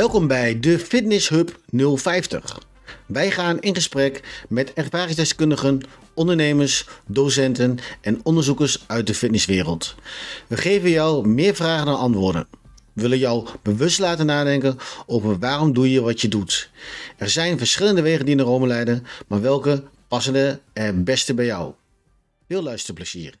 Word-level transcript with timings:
Welkom 0.00 0.26
bij 0.26 0.60
de 0.60 0.78
Fitness 0.78 1.28
Hub 1.28 1.60
050. 1.70 2.58
Wij 3.06 3.30
gaan 3.30 3.60
in 3.60 3.74
gesprek 3.74 4.44
met 4.48 4.72
ervaringsdeskundigen, 4.72 5.80
ondernemers, 6.14 6.88
docenten 7.06 7.78
en 8.00 8.20
onderzoekers 8.22 8.84
uit 8.86 9.06
de 9.06 9.14
fitnesswereld. 9.14 9.94
We 10.46 10.56
geven 10.56 10.90
jou 10.90 11.28
meer 11.28 11.54
vragen 11.54 11.86
dan 11.86 11.98
antwoorden. 11.98 12.46
We 12.92 13.02
willen 13.02 13.18
jou 13.18 13.48
bewust 13.62 13.98
laten 13.98 14.26
nadenken 14.26 14.76
over 15.06 15.38
waarom 15.38 15.72
doe 15.72 15.90
je 15.90 16.00
wat 16.00 16.20
je 16.20 16.28
doet. 16.28 16.70
Er 17.16 17.30
zijn 17.30 17.58
verschillende 17.58 18.02
wegen 18.02 18.26
die 18.26 18.34
naar 18.34 18.46
Rome 18.46 18.66
leiden, 18.66 19.06
maar 19.26 19.40
welke 19.40 19.82
passen 20.08 20.60
er 20.72 21.02
beste 21.02 21.34
bij 21.34 21.44
jou? 21.44 21.72
Veel 22.48 22.62
luisterplezier. 22.62 23.34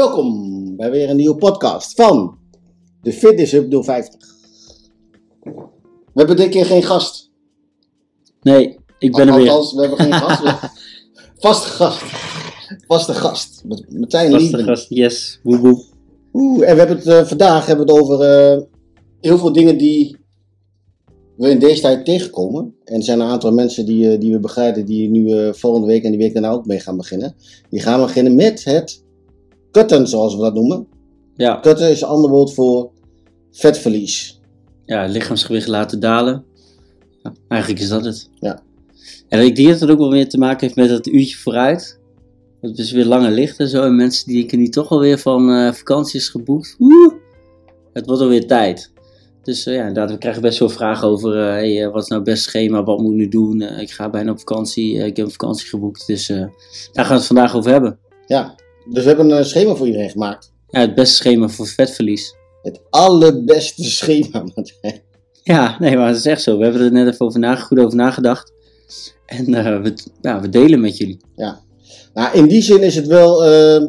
Welkom 0.00 0.76
bij 0.76 0.90
weer 0.90 1.10
een 1.10 1.16
nieuwe 1.16 1.36
podcast 1.36 1.94
van 1.94 2.38
de 3.02 3.12
Fitness 3.12 3.52
Hub 3.52 3.84
050. 3.84 4.34
We 5.44 5.52
hebben 6.14 6.36
dit 6.36 6.48
keer 6.48 6.64
geen 6.64 6.82
gast. 6.82 7.30
Nee, 8.42 8.78
ik 8.98 9.12
ben 9.12 9.28
er 9.28 9.34
weer. 9.34 9.50
Althans, 9.50 9.72
we 9.72 9.80
hebben 9.80 9.98
geen 9.98 10.12
gast. 10.12 10.42
Vaste 11.38 11.68
gast. 11.68 12.02
Vaste 12.86 13.14
gast. 13.14 13.62
Martijn 13.88 14.30
Vaste 14.30 14.46
Lieben. 14.46 14.64
gast, 14.64 14.86
yes. 14.88 15.40
Woe 15.42 15.58
woe. 15.58 15.84
Oeh, 16.32 16.68
en 16.68 16.72
we 16.72 16.78
hebben 16.78 16.96
het 16.96 17.06
eh, 17.06 17.24
vandaag 17.24 17.66
hebben 17.66 17.86
we 17.86 17.92
het 17.92 18.02
over 18.02 18.20
eh, 18.20 18.62
heel 19.20 19.38
veel 19.38 19.52
dingen 19.52 19.78
die 19.78 20.16
we 21.36 21.50
in 21.50 21.58
deze 21.58 21.80
tijd 21.80 22.04
tegenkomen. 22.04 22.74
En 22.84 22.96
er 22.96 23.02
zijn 23.02 23.20
een 23.20 23.26
aantal 23.26 23.52
mensen 23.52 23.86
die, 23.86 24.12
eh, 24.12 24.20
die 24.20 24.32
we 24.32 24.38
begeleiden 24.38 24.86
die 24.86 25.08
nu 25.08 25.54
volgende 25.54 25.86
week 25.86 26.04
en 26.04 26.10
die 26.10 26.20
week 26.20 26.32
daarna 26.32 26.50
ook 26.50 26.66
mee 26.66 26.80
gaan 26.80 26.96
beginnen. 26.96 27.34
Die 27.70 27.80
gaan 27.80 28.00
beginnen 28.00 28.34
met 28.34 28.64
het 28.64 29.08
kutten, 29.70 30.08
zoals 30.08 30.34
we 30.34 30.40
dat 30.40 30.54
noemen. 30.54 30.86
Ja, 31.40 31.54
Kutten 31.54 31.90
is 31.90 32.00
een 32.00 32.08
ander 32.08 32.30
woord 32.30 32.54
voor 32.54 32.90
vetverlies. 33.50 34.40
ja, 34.84 35.06
lichaamsgewicht 35.06 35.66
laten 35.66 36.00
dalen. 36.00 36.44
Ja, 37.22 37.32
eigenlijk 37.48 37.82
is 37.82 37.88
dat 37.88 38.04
het. 38.04 38.30
Ja. 38.34 38.62
En 39.28 39.44
ik 39.44 39.56
denk 39.56 39.68
dat 39.68 39.80
het 39.80 39.90
ook 39.90 39.98
wel 39.98 40.10
weer 40.10 40.28
te 40.28 40.38
maken 40.38 40.60
heeft 40.60 40.76
met 40.76 40.88
dat 40.88 41.06
uurtje 41.06 41.36
vooruit. 41.36 41.98
Dat 42.60 42.70
het 42.70 42.76
dus 42.78 42.92
weer 42.92 43.04
langer 43.04 43.30
ligt 43.30 43.58
en 43.58 43.68
zo. 43.68 43.82
En 43.82 43.96
mensen 43.96 44.26
die 44.26 44.36
denken 44.36 44.58
nu 44.58 44.68
toch 44.68 44.90
alweer 44.90 45.18
van 45.18 45.50
eh, 45.50 45.72
vakantie 45.72 46.20
is 46.20 46.28
geboekt. 46.28 46.76
Oeh, 46.78 47.14
het 47.92 48.06
wordt 48.06 48.22
alweer 48.22 48.46
tijd. 48.46 48.92
Dus 49.42 49.66
eh, 49.66 49.74
ja, 49.74 49.80
inderdaad, 49.80 50.10
we 50.10 50.18
krijgen 50.18 50.42
best 50.42 50.58
wel 50.58 50.68
vragen 50.68 51.08
over 51.08 51.36
eh, 51.36 51.52
hey, 51.52 51.90
wat 51.90 52.02
is 52.02 52.08
nou 52.08 52.20
het 52.20 52.30
beste 52.30 52.48
schema, 52.48 52.82
wat 52.82 52.98
moet 52.98 53.12
ik 53.12 53.16
nu 53.16 53.28
doen? 53.28 53.62
Ik 53.62 53.90
ga 53.90 54.10
bijna 54.10 54.30
op 54.30 54.38
vakantie, 54.38 54.94
ik 54.94 55.16
heb 55.16 55.26
een 55.26 55.32
vakantie 55.32 55.68
geboekt. 55.68 56.06
Dus 56.06 56.26
daar 56.26 56.50
gaan 56.92 57.08
we 57.08 57.14
het 57.14 57.26
vandaag 57.26 57.56
over 57.56 57.70
hebben. 57.70 57.98
Ja, 58.26 58.54
dus 58.88 59.02
we 59.02 59.08
hebben 59.08 59.30
een 59.30 59.44
schema 59.44 59.74
voor 59.74 59.86
iedereen 59.86 60.10
gemaakt. 60.10 60.52
Ja, 60.68 60.80
het 60.80 60.94
beste 60.94 61.14
schema 61.14 61.48
voor 61.48 61.66
vetverlies. 61.66 62.34
Het 62.62 62.80
allerbeste 62.90 63.84
schema, 63.84 64.42
Martijn. 64.54 65.00
Ja, 65.42 65.76
nee, 65.78 65.96
maar 65.96 66.08
het 66.08 66.16
is 66.16 66.26
echt 66.26 66.42
zo. 66.42 66.58
We 66.58 66.64
hebben 66.64 66.82
er 66.82 66.92
net 66.92 67.14
even 67.14 67.26
over 67.26 67.56
goed 67.58 67.78
over 67.78 67.96
nagedacht. 67.96 68.52
En 69.26 69.54
eh, 69.54 69.82
we, 69.82 69.94
ja, 70.20 70.40
we 70.40 70.48
delen 70.48 70.80
met 70.80 70.96
jullie. 70.96 71.20
Nou, 72.14 72.36
in 72.36 72.48
die 72.48 72.62
zin 72.62 72.82
is 72.82 72.94
het 72.94 73.06
wel. 73.06 73.44
eh, 73.44 73.86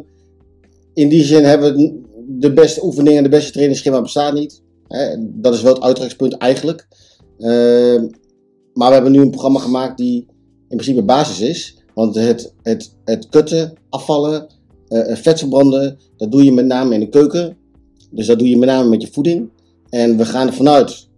in 0.94 1.08
die 1.08 1.24
zin 1.24 1.44
hebben 1.44 1.76
we 1.76 2.00
de 2.28 2.52
beste 2.52 2.84
oefeningen, 2.84 3.22
de 3.22 3.28
beste 3.28 3.52
trainingsschema 3.52 4.02
bestaat 4.02 4.34
niet. 4.34 4.62
Hè, 4.88 5.16
dat 5.18 5.54
is 5.54 5.62
wel 5.62 5.74
het 5.74 5.82
uitgangspunt 5.82 6.36
eigenlijk. 6.36 6.86
Eh, 7.38 8.02
maar 8.72 8.88
we 8.88 8.94
hebben 8.94 9.12
nu 9.12 9.20
een 9.20 9.30
programma 9.30 9.58
gemaakt 9.60 9.98
die 9.98 10.26
in 10.68 10.76
principe 10.76 11.02
basis 11.02 11.40
is. 11.40 11.76
Want 11.94 12.14
het, 12.14 12.54
het, 12.62 12.94
het 13.04 13.28
kutten, 13.28 13.72
afvallen, 13.88 14.46
eh, 15.00 15.16
vet 15.16 15.38
verbranden, 15.38 15.98
dat 16.16 16.30
doe 16.30 16.44
je 16.44 16.52
met 16.52 16.66
name 16.66 16.94
in 16.94 17.00
de 17.00 17.08
keuken. 17.08 17.56
Dus 18.10 18.26
dat 18.26 18.38
doe 18.38 18.48
je 18.48 18.56
met 18.56 18.68
name 18.68 18.88
met 18.88 19.02
je 19.02 19.08
voeding. 19.12 19.50
En 19.88 20.16
we 20.16 20.24
gaan 20.24 20.46
ervan 20.46 20.68
uit 20.68 21.08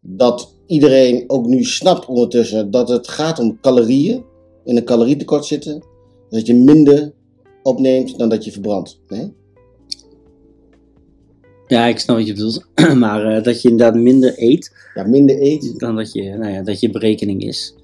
dat 0.00 0.54
iedereen 0.66 1.24
ook 1.26 1.46
nu 1.46 1.64
snapt 1.64 2.06
ondertussen 2.06 2.70
dat 2.70 2.88
het 2.88 3.08
gaat 3.08 3.38
om 3.38 3.58
calorieën. 3.60 4.24
In 4.64 4.76
een 4.76 4.84
calorietekort 4.84 5.44
zitten. 5.44 5.84
Dat 6.30 6.46
je 6.46 6.54
minder 6.54 7.12
opneemt 7.62 8.18
dan 8.18 8.28
dat 8.28 8.44
je 8.44 8.52
verbrandt. 8.52 9.00
Nee? 9.08 9.32
Ja, 11.66 11.86
ik 11.86 11.98
snap 11.98 12.16
wat 12.16 12.26
je 12.26 12.32
bedoelt. 12.32 12.66
maar 12.94 13.36
eh, 13.36 13.42
dat 13.42 13.62
je 13.62 13.68
inderdaad 13.68 14.02
minder 14.02 14.34
eet 14.36 14.72
Ja, 14.94 15.06
minder 15.06 15.38
eten 15.38 15.78
dan 15.78 15.96
dat 15.96 16.12
je, 16.12 16.22
nou 16.22 16.52
ja, 16.52 16.62
dat 16.62 16.80
je 16.80 16.90
berekening 16.90 17.42
is. 17.42 17.74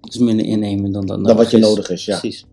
Dus 0.00 0.18
minder 0.18 0.46
innemen 0.46 0.92
dan, 0.92 1.06
dan, 1.06 1.22
dan 1.22 1.36
wat 1.36 1.50
je 1.50 1.56
is. 1.56 1.62
nodig 1.62 1.90
is. 1.90 2.04
Ja. 2.04 2.18
Precies. 2.18 2.46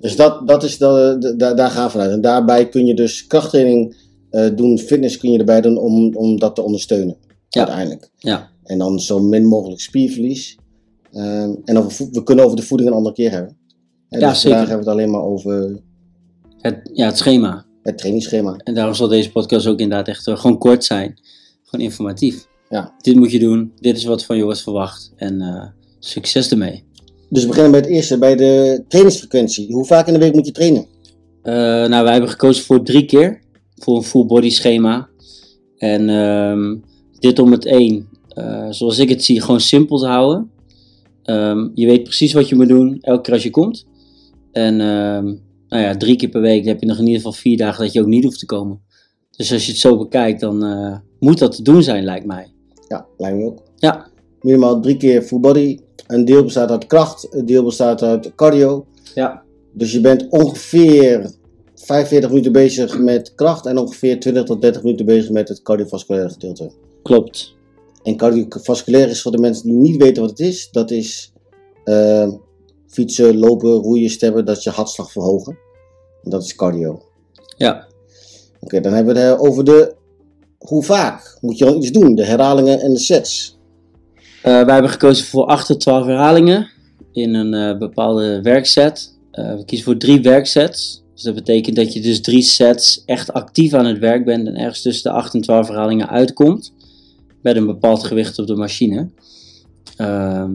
Dus 0.00 0.16
dat, 0.16 0.48
dat 0.48 0.62
is 0.62 0.78
de, 0.78 1.16
de- 1.18 1.36
daar- 1.36 1.56
daar 1.56 1.70
gaan 1.70 1.84
we 1.84 1.90
vanuit. 1.90 2.10
En 2.10 2.20
daarbij 2.20 2.68
kun 2.68 2.86
je 2.86 2.94
dus 2.94 3.26
krachttraining 3.26 3.96
eh, 4.30 4.48
doen, 4.56 4.78
fitness 4.78 5.16
kun 5.16 5.30
je 5.32 5.38
erbij 5.38 5.60
doen 5.60 5.78
om, 5.78 6.16
om 6.16 6.38
dat 6.38 6.54
te 6.54 6.62
ondersteunen. 6.62 7.16
Ja. 7.48 7.60
Uiteindelijk. 7.60 8.10
Ja, 8.16 8.50
En 8.62 8.78
dan 8.78 9.00
zo 9.00 9.20
min 9.20 9.44
mogelijk 9.46 9.80
spierverlies. 9.80 10.56
Ehm, 11.12 11.54
en 11.64 11.78
over, 11.78 12.08
we 12.12 12.22
kunnen 12.22 12.44
over 12.44 12.56
de 12.56 12.62
voeding 12.62 12.90
een 12.90 12.96
andere 12.96 13.14
keer 13.14 13.30
hebben. 13.30 13.56
En 14.08 14.20
Ja, 14.20 14.28
dus 14.28 14.40
zeker. 14.40 14.56
vandaag 14.58 14.68
hebben 14.68 14.86
we 14.86 14.90
het 14.92 15.00
alleen 15.00 15.10
maar 15.20 15.30
over 15.30 15.80
het, 16.60 16.90
ja, 16.92 17.06
het 17.06 17.16
schema. 17.16 17.64
het 17.82 17.98
trainingsschema. 17.98 18.56
En 18.56 18.74
daarom 18.74 18.94
zal 18.94 19.08
deze 19.08 19.30
podcast 19.32 19.66
ook 19.66 19.78
inderdaad 19.80 20.08
echt 20.08 20.26
eh, 20.26 20.36
gewoon 20.38 20.58
kort 20.58 20.84
zijn. 20.84 21.20
Gewoon 21.64 21.84
informatief. 21.84 22.46
Ja. 22.68 22.94
Dit 22.98 23.14
moet 23.16 23.30
je 23.30 23.38
doen. 23.38 23.72
Dit 23.80 23.96
is 23.96 24.04
wat 24.04 24.24
van 24.24 24.36
je 24.36 24.44
wordt 24.44 24.62
verwacht. 24.62 25.12
En 25.16 25.40
eh, 25.40 25.66
succes 25.98 26.50
ermee. 26.50 26.84
Dus 27.28 27.42
we 27.42 27.48
beginnen 27.48 27.70
bij 27.72 27.80
het 27.80 27.88
eerste, 27.90 28.18
bij 28.18 28.36
de 28.36 28.84
trainingsfrequentie. 28.88 29.72
Hoe 29.72 29.84
vaak 29.84 30.06
in 30.06 30.12
de 30.12 30.18
week 30.18 30.34
moet 30.34 30.46
je 30.46 30.52
trainen? 30.52 30.86
Eh, 31.42 31.54
nou, 31.88 32.02
wij 32.04 32.12
hebben 32.12 32.30
gekozen 32.30 32.64
voor 32.64 32.82
drie 32.82 33.04
keer. 33.04 33.40
Voor 33.76 33.96
een 33.96 34.02
full 34.02 34.26
body 34.26 34.50
schema. 34.50 35.08
En 35.76 36.08
ehm, 36.08 36.76
dit 37.18 37.38
om 37.38 37.52
het 37.52 37.66
één. 37.66 38.08
eh, 38.28 38.66
zoals 38.70 38.98
ik 38.98 39.08
het 39.08 39.24
zie, 39.24 39.40
gewoon 39.40 39.60
simpel 39.60 39.98
te 39.98 40.06
houden. 40.06 40.50
Ehm, 41.22 41.68
je 41.74 41.86
weet 41.86 42.02
precies 42.02 42.32
wat 42.32 42.48
je 42.48 42.54
moet 42.54 42.68
doen, 42.68 42.98
elke 43.00 43.22
keer 43.22 43.32
als 43.34 43.42
je 43.42 43.50
komt. 43.50 43.86
En 44.52 44.80
ehm, 44.80 45.24
nou 45.68 45.82
ja, 45.82 45.96
drie 45.96 46.16
keer 46.16 46.28
per 46.28 46.40
week 46.40 46.64
heb 46.64 46.80
je 46.80 46.86
nog 46.86 46.96
in 46.98 47.04
ieder 47.04 47.16
geval 47.16 47.32
vier 47.32 47.56
dagen 47.56 47.84
dat 47.84 47.92
je 47.92 48.00
ook 48.00 48.06
niet 48.06 48.24
hoeft 48.24 48.38
te 48.38 48.46
komen. 48.46 48.80
Dus 49.36 49.52
als 49.52 49.64
je 49.66 49.70
het 49.72 49.80
zo 49.80 49.96
bekijkt, 49.98 50.40
dan 50.40 50.64
eh, 50.64 50.96
moet 51.20 51.38
dat 51.38 51.56
te 51.56 51.62
doen 51.62 51.82
zijn, 51.82 52.04
lijkt 52.04 52.26
mij. 52.26 52.46
Ja, 52.88 53.06
lijkt 53.18 53.36
me 53.38 53.44
ook. 53.44 53.62
Ja, 53.76 54.06
Minimaal 54.40 54.80
drie 54.80 54.96
keer 54.96 55.22
full 55.22 55.40
body. 55.40 55.78
Een 56.06 56.24
deel 56.24 56.44
bestaat 56.44 56.70
uit 56.70 56.86
kracht, 56.86 57.26
een 57.30 57.46
deel 57.46 57.64
bestaat 57.64 58.02
uit 58.02 58.34
cardio. 58.34 58.86
ja, 59.14 59.42
Dus 59.72 59.92
je 59.92 60.00
bent 60.00 60.26
ongeveer 60.28 61.30
45 61.74 62.30
minuten 62.30 62.52
bezig 62.52 62.98
met 62.98 63.34
kracht 63.34 63.66
en 63.66 63.78
ongeveer 63.78 64.20
20 64.20 64.44
tot 64.44 64.60
30 64.60 64.82
minuten 64.82 65.06
bezig 65.06 65.30
met 65.30 65.48
het 65.48 65.62
cardiovasculaire 65.62 66.30
gedeelte. 66.30 66.70
klopt. 67.02 67.54
En 68.02 68.16
cardiovasculair 68.16 69.08
is 69.08 69.22
voor 69.22 69.32
de 69.32 69.38
mensen 69.38 69.64
die 69.68 69.78
niet 69.78 70.02
weten 70.02 70.22
wat 70.22 70.30
het 70.30 70.40
is, 70.40 70.68
dat 70.70 70.90
is 70.90 71.32
eh, 71.84 72.28
fietsen, 72.88 73.38
lopen, 73.38 73.70
roeien, 73.70 74.10
stemmen, 74.10 74.44
dat 74.44 74.56
is 74.56 74.64
je 74.64 74.70
hartslag 74.70 75.12
verhogen. 75.12 75.58
En 76.22 76.30
dat 76.30 76.42
is 76.42 76.54
cardio. 76.54 77.02
Ja, 77.56 77.86
Oké, 78.60 78.80
dan 78.80 78.92
hebben 78.92 79.14
we 79.14 79.20
het 79.20 79.38
over 79.38 79.64
de 79.64 79.94
hoe 80.58 80.82
vaak 80.82 81.38
moet 81.40 81.58
je 81.58 81.64
dan 81.64 81.76
iets 81.76 81.90
doen, 81.90 82.14
de 82.14 82.24
herhalingen 82.24 82.80
en 82.80 82.92
de 82.92 82.98
sets. 82.98 83.55
Eh, 84.46 84.64
wij 84.64 84.72
hebben 84.72 84.90
gekozen 84.90 85.26
voor 85.26 85.46
8 85.46 85.66
tot 85.66 85.80
12 85.80 86.06
herhalingen 86.06 86.70
in 87.12 87.34
een 87.34 87.54
eh, 87.54 87.78
bepaalde 87.78 88.42
werkset. 88.42 89.18
Eh, 89.30 89.54
we 89.54 89.64
kiezen 89.64 89.86
voor 89.86 89.96
drie 89.96 90.20
werksets. 90.20 91.02
Dus 91.14 91.22
dat 91.22 91.34
betekent 91.34 91.76
dat 91.76 91.92
je 91.92 92.00
dus 92.00 92.20
drie 92.20 92.42
sets 92.42 93.02
echt 93.04 93.32
actief 93.32 93.74
aan 93.74 93.86
het 93.86 93.98
werk 93.98 94.24
bent 94.24 94.46
en 94.46 94.56
ergens 94.56 94.82
tussen 94.82 95.10
de 95.10 95.16
8 95.16 95.34
en 95.34 95.40
12 95.40 95.68
herhalingen 95.68 96.08
uitkomt. 96.08 96.72
Met 97.42 97.56
een 97.56 97.66
bepaald 97.66 98.04
gewicht 98.04 98.38
op 98.38 98.46
de 98.46 98.54
machine. 98.54 99.08
Ehm, 99.96 100.52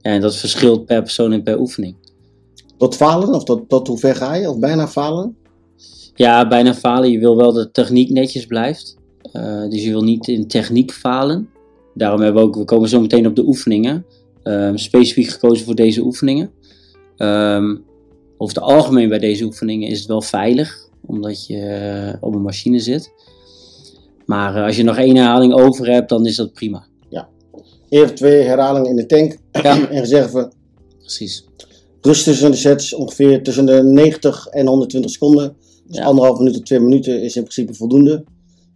en 0.00 0.20
dat 0.20 0.36
verschilt 0.36 0.86
per 0.86 1.02
persoon 1.02 1.32
en 1.32 1.42
per 1.42 1.58
oefening. 1.58 1.96
Tot 2.76 2.96
falen, 2.96 3.34
of 3.34 3.44
tot, 3.44 3.68
tot 3.68 3.86
hoe 3.86 3.98
ver 3.98 4.16
ga 4.16 4.34
je, 4.34 4.50
of 4.50 4.58
bijna 4.58 4.88
falen? 4.88 5.36
Ja, 6.14 6.48
bijna 6.48 6.74
falen. 6.74 7.10
Je 7.10 7.18
wil 7.18 7.36
wel 7.36 7.52
dat 7.52 7.64
de 7.64 7.70
techniek 7.70 8.10
netjes 8.10 8.46
blijft. 8.46 8.96
Dus 9.68 9.84
je 9.84 9.90
wil 9.90 10.02
niet 10.02 10.28
in 10.28 10.48
techniek 10.48 10.92
falen. 10.92 11.48
Daarom 11.94 12.20
hebben 12.20 12.42
we 12.42 12.48
ook, 12.48 12.56
we 12.56 12.64
komen 12.64 12.88
zo 12.88 13.00
meteen 13.00 13.26
op 13.26 13.36
de 13.36 13.46
oefeningen. 13.46 14.06
Ehm, 14.42 14.76
specifiek 14.76 15.28
gekozen 15.28 15.64
voor 15.64 15.74
deze 15.74 16.00
oefeningen. 16.02 16.50
Ehm, 17.16 17.76
over 18.36 18.54
het 18.54 18.64
algemeen 18.64 19.08
bij 19.08 19.18
deze 19.18 19.44
oefeningen 19.44 19.88
is 19.88 19.98
het 19.98 20.08
wel 20.08 20.22
veilig, 20.22 20.88
omdat 21.06 21.46
je 21.46 21.58
eh, 21.60 22.14
op 22.20 22.34
een 22.34 22.42
machine 22.42 22.78
zit. 22.78 23.12
Maar 24.26 24.56
eh, 24.56 24.64
als 24.64 24.76
je 24.76 24.82
nog 24.82 24.96
één 24.96 25.16
herhaling 25.16 25.52
over 25.54 25.90
hebt, 25.90 26.08
dan 26.08 26.26
is 26.26 26.36
dat 26.36 26.52
prima. 26.52 26.86
Eén 27.88 28.02
of 28.02 28.12
twee 28.12 28.42
herhalingen 28.42 28.90
in 28.90 28.96
de 28.96 29.06
tank 29.06 29.36
Ja. 29.52 29.62
en 29.90 30.00
reserve. 30.00 30.52
Precies. 30.98 31.44
Rust 32.00 32.24
tussen 32.24 32.50
de 32.50 32.56
sets 32.56 32.94
ongeveer 32.94 33.42
tussen 33.42 33.66
de 33.66 33.82
90 33.82 34.46
en 34.46 34.66
120 34.66 35.10
seconden. 35.10 35.56
Dus 35.86 35.96
Ja. 35.96 36.04
anderhalf 36.04 36.38
minuut 36.38 36.54
tot 36.54 36.66
twee 36.66 36.80
minuten 36.80 37.22
is 37.22 37.36
in 37.36 37.42
principe 37.42 37.74
voldoende. 37.74 38.24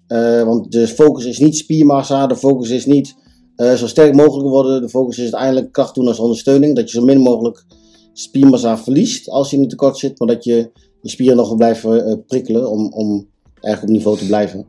Eh, 0.08 0.42
want 0.42 0.72
de 0.72 0.88
focus 0.88 1.24
is 1.24 1.38
niet 1.38 1.56
spiermassa, 1.56 2.26
de 2.26 2.36
focus 2.36 2.70
is 2.70 2.86
niet 2.86 3.14
eh, 3.56 3.74
zo 3.74 3.86
sterk 3.86 4.14
mogelijk 4.14 4.48
worden. 4.48 4.80
De 4.80 4.88
focus 4.88 5.16
is 5.16 5.22
uiteindelijk 5.22 5.72
kracht 5.72 5.94
doen 5.94 6.08
als 6.08 6.18
ondersteuning. 6.18 6.76
Dat 6.76 6.90
je 6.90 6.98
zo 6.98 7.04
min 7.04 7.20
mogelijk 7.20 7.64
spiermassa 8.12 8.78
verliest 8.78 9.28
als 9.28 9.50
je 9.50 9.56
in 9.56 9.68
tekort 9.68 9.98
zit, 9.98 10.18
maar 10.18 10.28
dat 10.28 10.44
je 10.44 10.70
je 11.02 11.08
spieren 11.08 11.36
nog 11.36 11.48
wel 11.48 11.56
blijven 11.56 12.06
eh, 12.06 12.14
prikkelen 12.26 12.70
om, 12.70 12.92
om 12.92 13.28
erg 13.60 13.82
op 13.82 13.88
niveau 13.88 14.18
te 14.18 14.26
blijven. 14.26 14.66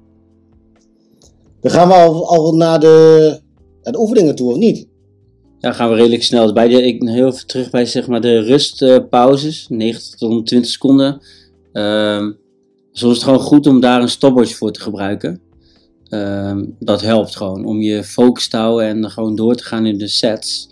Dan 1.62 1.72
gaan 1.72 1.88
we 1.88 1.94
al, 1.94 2.30
al 2.30 2.56
naar 2.56 2.80
de, 2.80 3.40
de 3.82 4.00
oefeningen 4.00 4.36
toe, 4.36 4.52
of 4.52 4.58
niet? 4.58 4.88
Ja, 5.60 5.74
gaan 5.74 5.90
we 5.90 5.96
redelijk 5.96 6.24
snel. 6.24 6.54
Bij 6.54 6.68
de, 6.68 6.86
ik 6.86 7.04
heel 7.04 7.28
even 7.28 7.48
terug 7.48 7.70
bij 7.70 7.86
zeg 7.86 8.08
maar, 8.08 8.22
de 8.22 8.40
rustpauzes, 8.40 9.68
90 9.70 10.10
tot 10.10 10.30
120 10.30 10.72
seconden. 10.72 11.22
Soms 12.92 13.12
is 13.12 13.22
het 13.22 13.30
gewoon 13.30 13.48
goed 13.48 13.68
om 13.68 13.80
daar 13.80 14.02
een 14.02 14.10
stopwatch 14.10 14.56
voor 14.56 14.72
te 14.72 14.80
gebruiken. 14.80 15.42
Ehm, 16.10 16.66
dat 16.80 17.02
helpt 17.02 17.36
gewoon 17.36 17.66
om 17.66 17.82
je 17.82 18.04
focus 18.04 18.48
te 18.48 18.58
houden 18.58 18.88
en 18.88 19.10
gewoon 19.10 19.36
door 19.36 19.56
te 19.56 19.64
gaan 19.64 19.86
in 19.86 19.98
de 19.98 20.08
sets. 20.08 20.70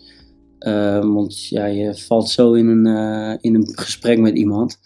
Ehm, 0.60 1.14
want 1.14 1.48
ja, 1.48 1.66
je 1.66 1.96
valt 1.96 2.30
zo 2.30 2.54
in 2.54 2.68
een, 2.68 2.86
eh, 2.86 3.38
in 3.42 3.56
een 3.56 3.72
gesprek 3.75 4.19
met 4.19 4.36
iemand. 4.36 4.80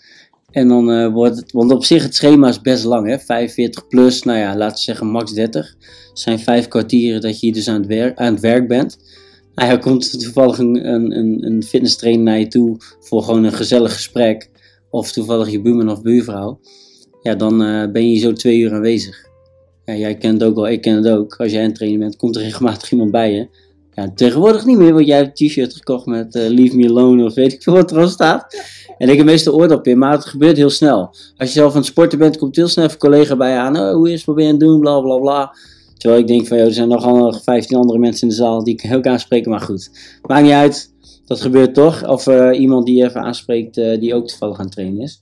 En 0.51 0.67
dan 0.67 0.91
eh, 0.91 1.07
wordt 1.07 1.35
het, 1.35 1.51
want 1.51 1.71
op 1.71 1.85
zich 1.85 2.03
het 2.03 2.15
schema 2.15 2.47
is 2.47 2.61
best 2.61 2.83
lang, 2.83 3.07
hè? 3.07 3.19
45 3.19 3.87
plus, 3.87 4.23
nou 4.23 4.39
ja, 4.39 4.57
laten 4.57 4.75
we 4.75 4.81
zeggen 4.81 5.07
max 5.07 5.33
30. 5.33 5.75
Het 6.09 6.19
zijn 6.19 6.39
vijf 6.39 6.67
kwartieren 6.67 7.21
dat 7.21 7.39
je 7.39 7.51
dus 7.51 7.67
aan 7.67 7.79
het, 7.79 7.85
werk, 7.85 8.17
aan 8.17 8.33
het 8.33 8.41
werk 8.41 8.67
bent. 8.67 8.97
Nou 9.55 9.77
komt 9.77 10.19
toevallig 10.19 10.57
een, 10.57 10.87
een, 10.93 11.45
een 11.45 11.63
fitness 11.63 11.95
trainer 11.95 12.23
naar 12.23 12.39
je 12.39 12.47
toe 12.47 12.77
voor 12.99 13.23
gewoon 13.23 13.43
een 13.43 13.53
gezellig 13.53 13.93
gesprek. 13.93 14.49
Of 14.89 15.11
toevallig 15.11 15.49
je 15.49 15.61
buurman 15.61 15.89
of 15.89 16.01
buurvrouw. 16.01 16.59
Ja, 17.21 17.35
dan 17.35 17.61
uh, 17.61 17.91
ben 17.91 18.11
je 18.11 18.19
zo 18.19 18.33
twee 18.33 18.59
uur 18.59 18.73
aanwezig. 18.73 19.29
Ja, 19.85 19.95
jij 19.95 20.15
kent 20.15 20.41
het 20.41 20.49
ook 20.49 20.55
wel, 20.55 20.67
ik 20.67 20.81
ken 20.81 20.95
het 20.95 21.07
ook. 21.07 21.35
Als 21.35 21.51
jij 21.51 21.63
een 21.63 21.73
trainer 21.73 21.99
bent, 21.99 22.15
komt 22.15 22.35
er 22.35 22.41
regelmatig 22.41 22.91
iemand 22.91 23.11
bij 23.11 23.33
je. 23.33 23.47
Ja, 23.93 24.11
tegenwoordig 24.15 24.65
niet 24.65 24.77
meer, 24.77 24.93
want 24.93 25.05
jij 25.05 25.17
hebt 25.17 25.41
een 25.41 25.47
t-shirt 25.47 25.73
gekocht 25.73 26.05
met 26.05 26.35
uh, 26.35 26.47
Leave 26.47 26.75
Me 26.75 26.89
Alone 26.89 27.25
of 27.25 27.33
weet 27.33 27.53
ik 27.53 27.63
veel 27.63 27.73
wat 27.73 27.91
er 27.91 27.99
al 27.99 28.07
staat. 28.07 28.55
En 28.97 29.09
ik 29.09 29.17
heb 29.17 29.25
meestal 29.25 29.53
oordeel 29.53 29.81
in, 29.81 29.97
maar 29.97 30.11
het 30.11 30.25
gebeurt 30.25 30.57
heel 30.57 30.69
snel. 30.69 30.99
Als 31.37 31.47
je 31.47 31.47
zelf 31.47 31.71
aan 31.71 31.77
het 31.77 31.85
sporten 31.85 32.19
bent, 32.19 32.37
komt 32.37 32.55
heel 32.55 32.67
snel 32.67 32.83
een 32.83 32.97
collega 32.97 33.35
bij 33.35 33.51
je 33.51 33.57
aan. 33.57 33.77
Oh, 33.77 33.93
hoe 33.93 34.11
is 34.11 34.17
het, 34.17 34.25
wat 34.25 34.35
ben 34.35 34.43
je 34.43 34.51
aan 34.51 34.57
het 34.57 34.67
doen, 34.67 34.79
bla 34.79 34.99
bla 34.99 35.17
bla. 35.17 35.55
Terwijl 35.97 36.21
ik 36.21 36.27
denk 36.27 36.47
van, 36.47 36.57
joh, 36.57 36.65
er 36.65 36.73
zijn 36.73 36.87
nog 36.87 37.43
15 37.43 37.77
andere 37.77 37.99
mensen 37.99 38.21
in 38.21 38.29
de 38.29 38.35
zaal 38.35 38.63
die 38.63 38.79
ik 38.81 38.93
ook 38.95 39.05
aanspreken, 39.05 39.51
maar 39.51 39.59
goed. 39.59 39.89
Maakt 40.21 40.43
niet 40.43 40.51
uit, 40.51 40.93
dat 41.25 41.41
gebeurt 41.41 41.73
toch. 41.73 42.07
Of 42.07 42.27
uh, 42.27 42.59
iemand 42.59 42.85
die 42.85 42.95
je 42.95 43.03
even 43.03 43.21
aanspreekt, 43.21 43.75
die 43.75 44.13
ook 44.13 44.27
toevallig 44.27 44.57
aan 44.57 44.65
het 44.65 44.73
trainen 44.73 45.01
is. 45.01 45.21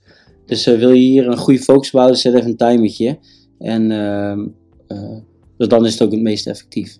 Dus 0.50 0.68
uh, 0.68 0.80
wil 0.80 0.92
je 0.92 1.02
hier 1.02 1.28
een 1.28 1.38
goede 1.38 1.60
focus 1.60 1.92
bouwen, 1.92 2.18
zet 2.18 2.34
even 2.34 2.50
een 2.50 2.58
timertje. 2.58 3.18
En 3.60 3.90
dus 5.58 5.68
dan 5.68 5.86
is 5.86 5.92
het 5.94 6.02
ook 6.02 6.12
het 6.12 6.22
meest 6.22 6.48
effectief. 6.48 6.98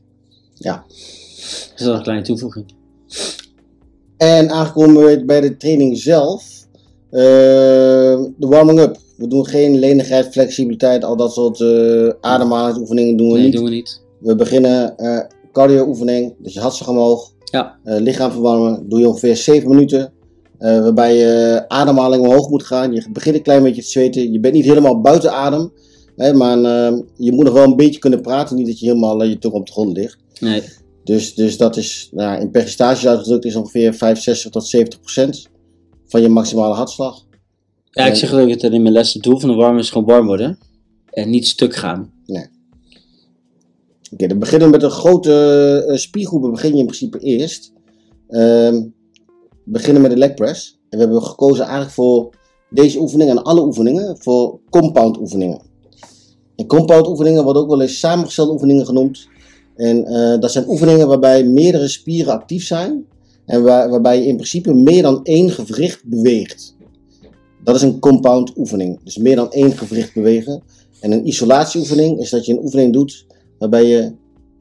Ja. 0.54 0.84
Dus 0.88 1.74
dat 1.78 1.88
is 1.88 1.96
een 1.96 2.02
kleine 2.02 2.26
toevoeging. 2.26 2.66
En 4.18 4.50
aangekomen 4.50 5.26
bij 5.26 5.42
de 5.42 5.58
training 5.58 5.98
zelf, 5.98 6.68
uh, 7.12 7.20
de 8.38 8.48
warming-up. 8.48 8.98
We 9.18 9.28
doen 9.28 9.46
geen 9.46 9.80
lenigheid, 9.80 10.32
flexibiliteit, 10.32 11.04
al 11.04 11.16
dat 11.16 11.34
soort 11.34 11.60
uh, 11.60 12.12
ademhalingsoefeningen 12.22 13.18
doen 13.18 13.28
we 13.28 13.34
nee, 13.34 13.44
niet. 13.44 13.54
doen 13.54 13.64
we 13.64 13.70
niet. 13.70 14.02
We 14.20 14.36
beginnen 14.36 14.94
uh, 14.98 15.20
cardio-oefening, 15.52 16.36
dus 16.40 16.54
je 16.54 16.60
hartslag 16.60 16.90
omhoog, 16.90 17.34
Ja, 17.44 17.80
lichaam 17.84 18.32
verwarmen. 18.32 18.90
Doe 18.90 19.00
je 19.00 19.08
ongeveer 19.08 19.38
7 19.38 19.70
minuten, 19.70 20.14
waarbij 20.60 21.16
je 21.16 21.66
ademhaling 21.68 22.24
omhoog 22.24 22.50
moet 22.50 22.64
gaan. 22.64 22.94
Je 22.94 23.06
begint 23.12 23.36
een 23.36 23.42
klein 23.42 23.64
beetje 23.64 23.82
te 23.82 23.90
zweten, 23.90 24.32
je 24.32 24.40
bent 24.40 24.54
niet 24.54 24.66
helemaal 24.66 25.02
buiten 25.02 25.34
adem. 25.34 25.72
Hè, 26.16 26.34
maar 26.34 26.58
je 27.16 27.32
moet 27.32 27.44
nog 27.44 27.54
wel 27.54 27.64
een 27.64 27.76
beetje 27.76 28.00
kunnen 28.00 28.22
praten, 28.22 28.56
niet 28.56 28.68
dat 28.68 28.80
je 28.80 28.86
helemaal 28.86 29.24
je 29.24 29.38
tong 29.38 29.54
op 29.54 29.66
de 29.66 29.72
grond 29.72 29.98
ligt. 29.98 30.18
nee. 30.40 30.64
Dus, 31.10 31.36
dus 31.36 31.58
dat 31.58 31.78
is 31.78 32.10
nou, 32.12 32.32
ja, 32.32 32.38
in 32.38 32.52
percentages 32.52 33.08
uitgedrukt 33.08 33.46
is 33.46 33.56
ongeveer 33.56 33.94
65 33.94 34.52
tot 34.52 34.68
70 34.68 35.00
procent 35.00 35.48
van 36.08 36.22
je 36.22 36.30
maximale 36.30 36.74
hartslag. 36.74 37.26
Ja, 37.92 38.06
ik 38.06 38.16
zeg 38.16 38.34
ook 38.34 38.62
dat 38.62 38.72
in 38.72 38.82
mijn 38.82 38.94
les 38.94 39.14
het 39.14 39.24
doel 39.24 39.40
van 39.40 39.50
de 39.50 39.56
warm 39.56 39.78
is 39.78 39.90
gewoon 39.90 40.08
warm 40.08 40.26
worden. 40.26 40.58
En 41.10 41.30
niet 41.30 41.48
stuk 41.48 41.76
gaan. 41.76 42.12
Oké, 42.26 42.50
okay, 44.12 44.28
dan 44.28 44.40
beginnen 44.40 44.68
we 44.68 44.74
met 44.74 44.84
een 44.84 44.92
grote 44.92 45.86
uh, 45.88 45.98
spiergroepen. 45.98 46.52
Begin 46.52 46.72
je 46.72 46.80
in 46.80 46.86
principe 46.86 47.20
eerst. 47.20 47.72
Uh, 48.30 48.78
beginnen 49.72 50.02
met 50.02 50.12
de 50.12 50.18
leg 50.18 50.34
press. 50.34 50.80
En 50.90 50.98
we 50.98 51.04
hebben 51.04 51.24
gekozen 51.24 51.64
eigenlijk 51.64 51.94
voor 51.94 52.30
deze 52.70 53.00
oefening 53.00 53.30
en 53.30 53.44
alle 53.44 53.66
oefeningen 53.66 54.18
voor 54.20 54.60
compound 54.70 55.20
oefeningen. 55.20 55.62
En 56.56 56.68
compound 56.68 57.08
oefeningen 57.08 57.44
worden 57.44 57.62
ook 57.62 57.70
wel 57.70 57.82
eens 57.82 58.00
samengestelde 58.00 58.52
oefeningen 58.52 58.86
genoemd. 58.86 59.28
En 59.76 60.12
uh, 60.12 60.40
dat 60.40 60.52
zijn 60.52 60.70
oefeningen 60.70 61.08
waarbij 61.08 61.44
meerdere 61.44 61.88
spieren 61.88 62.34
actief 62.34 62.66
zijn 62.66 63.06
en 63.46 63.64
waar, 63.64 63.90
waarbij 63.90 64.20
je 64.20 64.28
in 64.28 64.36
principe 64.36 64.74
meer 64.74 65.02
dan 65.02 65.24
één 65.24 65.50
gewricht 65.50 66.02
beweegt. 66.06 66.76
Dat 67.64 67.76
is 67.76 67.82
een 67.82 68.00
compound 68.00 68.58
oefening, 68.58 69.00
dus 69.04 69.18
meer 69.18 69.36
dan 69.36 69.52
één 69.52 69.72
gewricht 69.72 70.14
bewegen. 70.14 70.64
En 71.00 71.12
een 71.12 71.28
isolatieoefening 71.28 72.20
is 72.20 72.30
dat 72.30 72.46
je 72.46 72.54
een 72.54 72.64
oefening 72.64 72.94
doet 72.94 73.26
waarbij 73.60 73.86
je 73.86 74.14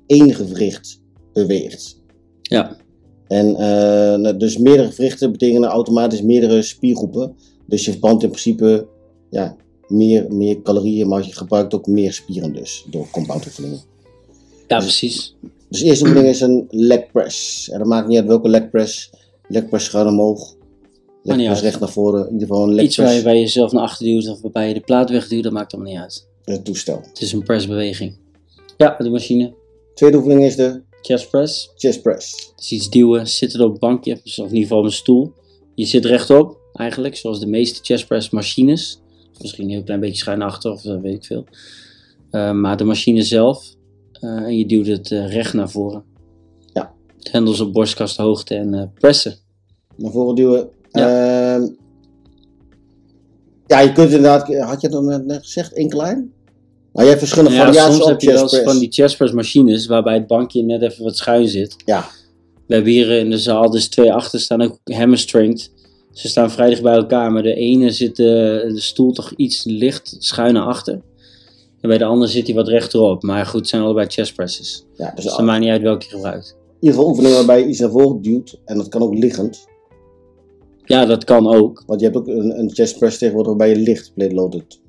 één 0.07 0.35
gewricht 0.35 1.01
beweegt. 1.33 2.01
Ja. 2.43 2.77
En 3.29 3.51
uh, 3.59 4.39
dus 4.39 4.59
meerdere 4.59 4.89
gewrichten 4.89 5.33
betekenen 5.33 5.69
automatisch 5.69 6.23
meerdere 6.23 6.63
spiergroepen. 6.63 7.37
Dus 7.67 7.85
je 7.85 7.91
verbrandt 7.91 8.23
in 8.23 8.29
principe 8.29 8.87
ja, 9.31 9.57
meer, 9.87 10.27
meer 10.33 10.63
calorieën, 10.63 11.09
maar 11.09 11.27
je 11.27 11.33
gebruikt 11.33 11.75
ook 11.75 11.87
meer 11.87 12.13
spieren 12.13 12.53
dus 12.53 12.87
door 12.91 13.11
compound 13.11 13.47
oefeningen. 13.47 13.81
Ja, 14.67 14.79
precies. 14.79 15.35
Dus 15.69 15.81
de 15.81 15.87
eerste 15.87 16.05
oefening 16.05 16.29
is 16.29 16.41
een 16.41 16.67
leg 16.71 17.11
press. 17.13 17.69
En 17.71 17.79
dat 17.79 17.89
maakt 17.89 18.09
niet 18.09 18.19
uit 18.19 18.27
welke 18.27 18.49
leg 18.49 18.71
press. 18.71 19.11
Leg 19.49 19.69
press 19.69 19.89
gaat 19.89 20.07
omhoog. 20.07 20.55
Leg 21.23 21.37
press 21.37 21.49
uit. 21.49 21.61
recht 21.61 21.81
naar 21.81 21.89
voren. 21.89 22.27
In 22.27 22.33
ieder 22.33 22.49
geval 22.49 22.63
een 22.63 22.75
leg 22.75 22.85
Iets 22.85 22.97
waar 22.97 23.07
press 23.07 23.19
je 23.19 23.25
bij 23.25 23.41
jezelf 23.41 23.73
naar 23.73 23.83
achter 23.83 24.07
duwt 24.07 24.29
of 24.29 24.41
waarbij 24.41 24.69
je 24.69 24.75
de 24.75 24.81
plaat 24.81 25.11
wegduwt, 25.11 25.43
dat 25.43 25.53
maakt 25.53 25.73
allemaal 25.73 25.93
niet 25.93 26.01
uit. 26.01 26.27
het 26.45 26.65
toestel. 26.65 27.01
Het 27.03 27.21
is 27.21 27.33
een 27.33 27.43
pressbeweging. 27.43 28.17
Ja, 28.77 28.97
de 28.99 29.11
machine. 29.11 29.55
Tweede 29.95 30.17
oefening 30.17 30.45
is 30.45 30.57
de 30.57 30.83
Chest 31.09 31.31
press. 31.31 31.71
chest 31.77 32.03
press. 32.03 32.53
Dus 32.57 32.73
iets 32.73 32.89
duwen, 32.91 33.29
zitten 33.29 33.61
op 33.61 33.73
een 33.73 33.79
bankje, 33.79 34.13
of 34.13 34.37
in 34.37 34.45
ieder 34.45 34.61
geval 34.61 34.79
op 34.79 34.85
een 34.85 34.93
stoel. 34.93 35.33
Je 35.75 35.85
zit 35.85 36.05
rechtop, 36.05 36.59
eigenlijk, 36.73 37.17
zoals 37.17 37.41
de 37.41 37.47
meeste 37.47 37.81
chest 37.83 38.07
press 38.07 38.31
machines. 38.31 39.01
Misschien 39.41 39.65
een 39.65 39.71
heel 39.71 39.83
klein 39.83 40.01
beetje 40.01 40.17
schuin 40.17 40.43
achter, 40.43 40.73
of 40.73 40.83
dat 40.83 41.01
weet 41.01 41.15
ik 41.15 41.25
veel. 41.25 41.45
Uh, 42.31 42.53
maar 42.53 42.77
de 42.77 42.85
machine 42.85 43.23
zelf, 43.23 43.75
uh, 44.21 44.31
en 44.31 44.59
je 44.59 44.67
duwt 44.67 44.87
het 44.87 45.11
uh, 45.11 45.33
recht 45.33 45.53
naar 45.53 45.71
voren. 45.71 46.05
Ja. 46.73 46.93
Hendels 47.31 47.61
op 47.61 47.73
borstkasthoogte 47.73 48.55
en 48.55 48.93
pressen. 48.95 49.35
Naar 49.97 50.12
voren 50.12 50.35
duwen. 50.35 50.69
Ja. 50.91 51.59
Uh, 51.59 51.69
ja, 53.67 53.81
je 53.81 53.93
kunt 53.93 54.11
inderdaad, 54.11 54.55
had 54.55 54.81
je 54.81 54.88
dat 54.88 55.25
net 55.25 55.43
gezegd, 55.43 55.73
incline? 55.73 56.27
Maar 56.99 57.07
je 57.07 57.12
hebt 57.12 57.26
verschillende 57.26 57.57
ja, 57.57 57.64
variaties 57.64 57.95
soms 57.95 58.05
op 58.05 58.09
heb 58.09 58.21
je 58.21 58.33
wel 58.33 58.43
eens 58.43 58.59
van 58.59 58.78
die 58.78 58.93
chest 58.93 59.17
press 59.17 59.33
machines 59.33 59.87
waarbij 59.87 60.14
het 60.14 60.26
bankje 60.26 60.62
net 60.62 60.83
even 60.83 61.05
wat 61.05 61.17
schuin 61.17 61.49
zit. 61.49 61.76
Ja, 61.85 62.09
We 62.67 62.75
hebben 62.75 62.93
hier 62.93 63.11
in 63.11 63.31
de 63.31 63.38
zaal 63.38 63.71
dus 63.71 63.88
twee 63.88 64.12
achter 64.12 64.40
staan 64.40 64.62
ook 64.62 64.78
hamstrenged. 64.85 65.71
Ze 66.12 66.28
staan 66.28 66.50
vrij 66.50 66.69
dicht 66.69 66.83
bij 66.83 66.95
elkaar, 66.95 67.33
maar 67.33 67.43
de 67.43 67.55
ene 67.55 67.90
zit 67.90 68.17
de, 68.17 68.71
de 68.75 68.81
stoel 68.81 69.12
toch 69.12 69.33
iets 69.37 69.64
licht 69.64 70.17
schuin 70.19 70.55
naar 70.55 70.67
achter. 70.67 70.93
En 71.81 71.88
bij 71.88 71.99
de 71.99 72.05
andere 72.05 72.31
zit 72.31 72.47
hij 72.47 72.55
wat 72.55 72.69
rechterop. 72.69 73.23
Maar 73.23 73.47
goed, 73.47 73.61
het 73.61 73.69
zijn 73.69 73.83
allebei 73.83 74.07
chest 74.07 74.35
presses. 74.35 74.85
ja 74.97 75.12
dus 75.14 75.25
Dus 75.25 75.37
het 75.37 75.45
maakt 75.45 75.61
niet 75.61 75.71
uit 75.71 75.83
welke 75.83 76.05
je 76.05 76.11
gebruikt. 76.11 76.57
in 76.59 76.75
ieder 76.81 76.97
geval 76.97 77.11
oefeningen 77.11 77.37
waarbij 77.37 77.61
je 77.61 77.67
iets 77.67 77.81
naar 77.81 77.90
voren 77.90 78.23
duwt. 78.23 78.61
En 78.64 78.76
dat 78.76 78.88
kan 78.88 79.02
ook 79.02 79.14
liggend. 79.14 79.67
Ja, 80.85 81.07
dat 81.07 81.25
kan 81.25 81.55
ook. 81.55 81.83
Want 81.87 82.00
je 82.00 82.07
hebt 82.07 82.19
ook 82.19 82.26
een, 82.28 82.59
een 82.59 82.71
chest 82.75 82.99
press 82.99 83.19
tegenwoordig 83.19 83.57
waarbij 83.57 83.76
je 83.76 83.83
ligt, 83.83 84.12
plate 84.14 84.35
loaded. 84.35 84.81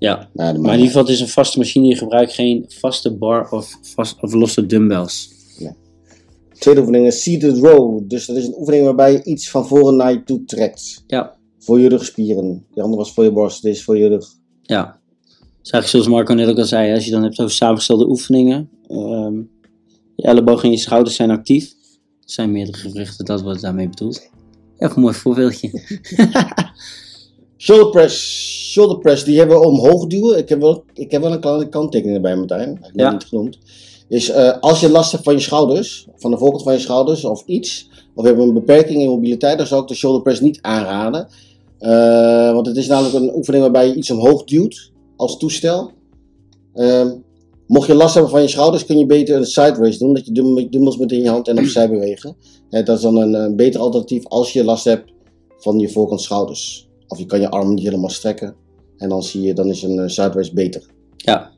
Ja. 0.00 0.28
Maar 0.34 0.54
in 0.54 0.64
ieder 0.64 0.86
geval, 0.86 1.02
het 1.02 1.10
is 1.10 1.20
een 1.20 1.28
vaste 1.28 1.58
machine. 1.58 1.86
Je 1.86 1.96
gebruikt 1.96 2.32
geen 2.32 2.64
vaste 2.68 3.16
bar 3.16 3.50
of, 3.50 3.78
vast, 3.82 4.22
of 4.22 4.32
losse 4.32 4.66
dumbbells. 4.66 5.38
Tweede 6.58 6.80
oefening 6.80 7.06
is 7.06 7.22
seated 7.22 7.58
row. 7.58 8.00
Dus 8.08 8.26
dat 8.26 8.36
is 8.36 8.46
een 8.46 8.54
oefening 8.58 8.84
waarbij 8.84 9.12
je 9.12 9.24
iets 9.24 9.50
van 9.50 9.66
voren 9.66 9.96
naar 9.96 10.12
je 10.12 10.22
toe 10.24 10.44
trekt. 10.44 11.04
Ja. 11.06 11.36
Voor 11.58 11.80
je 11.80 11.88
rugspieren. 11.88 12.66
Die 12.72 12.82
andere 12.82 13.02
was 13.02 13.12
voor 13.12 13.24
je 13.24 13.32
borst, 13.32 13.62
deze 13.62 13.78
is 13.78 13.84
voor 13.84 13.98
je 13.98 14.08
rug. 14.08 14.26
Ja. 14.62 14.98
Dus 15.62 15.70
eigenlijk 15.70 15.86
zoals 15.86 16.08
Marco 16.08 16.34
net 16.34 16.48
ook 16.48 16.58
al 16.58 16.64
zei, 16.64 16.94
als 16.94 17.04
je 17.04 17.10
dan 17.10 17.22
hebt 17.22 17.40
over 17.40 17.54
samengestelde 17.54 18.08
oefeningen. 18.08 18.70
ehm, 18.88 19.36
je 20.16 20.22
elleboog 20.26 20.64
en 20.64 20.70
je 20.70 20.76
schouders 20.76 21.16
zijn 21.16 21.30
actief. 21.30 21.70
Er 22.20 22.36
zijn 22.36 22.52
meerdere 22.52 22.78
gewrichten, 22.78 23.24
dat 23.24 23.42
wordt 23.42 23.60
daarmee 23.60 23.88
bedoeld. 23.88 24.30
Echt 24.78 24.96
een 24.96 25.02
mooi 25.02 25.14
voorbeeldje. 25.14 25.70
Shoulder 27.60 27.90
press. 27.90 28.14
Shoulder 28.72 28.98
press, 28.98 29.24
die 29.24 29.38
hebben 29.38 29.60
we 29.60 29.66
omhoog 29.66 30.06
duwen. 30.06 30.38
Ik 30.38 30.48
heb 30.48 30.60
wel, 30.60 30.84
ik 30.94 31.10
heb 31.10 31.22
wel 31.22 31.32
een 31.32 31.40
kleine 31.40 31.68
kanttekening 31.68 32.16
erbij, 32.16 32.36
Martijn. 32.36 32.68
Heb 32.68 32.90
ik 32.90 32.94
nog 32.94 33.06
Ja. 33.06 33.12
niet 33.12 33.24
genoemd. 33.24 33.58
Is 34.08 34.30
eh, 34.30 34.58
als 34.60 34.80
je 34.80 34.90
last 34.90 35.12
hebt 35.12 35.24
van 35.24 35.34
je 35.34 35.40
schouders, 35.40 36.06
van 36.16 36.30
de 36.30 36.38
voorkant 36.38 36.62
van 36.62 36.72
je 36.72 36.78
schouders 36.78 37.24
of 37.24 37.42
iets, 37.46 37.88
of 38.14 38.24
je 38.24 38.30
hebt 38.30 38.42
een 38.42 38.54
beperking 38.54 39.02
in 39.02 39.08
mobiliteit, 39.08 39.58
dan 39.58 39.66
zou 39.66 39.82
ik 39.82 39.88
de 39.88 39.94
shoulder 39.94 40.22
press 40.22 40.40
niet 40.40 40.58
aanraden. 40.60 41.28
Eh, 41.78 42.52
want 42.52 42.66
het 42.66 42.76
is 42.76 42.86
namelijk 42.86 43.14
een 43.14 43.34
oefening 43.34 43.62
waarbij 43.62 43.86
je 43.86 43.94
iets 43.94 44.10
omhoog 44.10 44.44
duwt 44.44 44.90
als 45.16 45.38
toestel. 45.38 45.90
Ehm, 46.74 47.10
mocht 47.66 47.86
je 47.86 47.94
last 47.94 48.14
hebben 48.14 48.32
van 48.32 48.42
je 48.42 48.48
schouders, 48.48 48.84
kun 48.84 48.98
je 48.98 49.06
beter 49.06 49.36
een 49.36 49.46
side 49.46 49.74
raise 49.78 49.98
doen. 49.98 50.14
Dat 50.14 50.26
je 50.26 50.32
dum- 50.32 50.70
dumbbells 50.70 50.96
met 50.96 51.12
in 51.12 51.22
je 51.22 51.28
hand 51.28 51.48
en 51.48 51.58
opzij 51.58 51.90
bewegen. 51.90 52.36
Dat 52.70 52.88
is 52.88 53.00
dan 53.00 53.16
een, 53.16 53.34
een 53.34 53.56
beter 53.56 53.80
alternatief 53.80 54.26
als 54.26 54.52
je 54.52 54.64
last 54.64 54.84
hebt 54.84 55.12
van 55.58 55.78
je 55.78 55.88
voorkant 55.88 56.20
schouders. 56.20 56.88
Of 57.10 57.18
je 57.18 57.26
kan 57.26 57.40
je 57.40 57.50
arm 57.50 57.74
niet 57.74 57.84
helemaal 57.84 58.10
strekken. 58.10 58.54
En 58.96 59.08
dan 59.08 59.22
zie 59.22 59.42
je, 59.42 59.54
dan 59.54 59.68
is 59.68 59.82
een 59.82 59.96
uh, 59.96 60.08
zuidwest 60.08 60.54
beter. 60.54 60.86
Ja, 61.16 61.50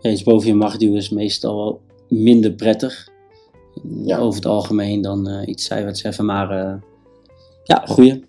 eens 0.00 0.22
boven 0.22 0.48
je 0.48 0.54
machtduwen 0.54 0.96
is 0.96 1.10
meestal 1.10 1.56
wel 1.56 1.80
minder 2.08 2.52
prettig. 2.52 3.08
Ja. 4.04 4.18
Over 4.18 4.34
het 4.34 4.46
algemeen 4.46 5.02
dan 5.02 5.28
uh, 5.28 5.42
iets 5.46 5.64
zijwaarts 5.64 6.02
even. 6.02 6.24
Maar 6.24 6.66
uh, 6.66 6.74
ja, 7.64 7.82
goeie. 7.86 8.24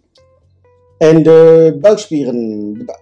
En 0.98 1.24
de 1.24 1.78
buikspieren. 1.82 2.74
De 2.74 2.84
bu 2.84 2.94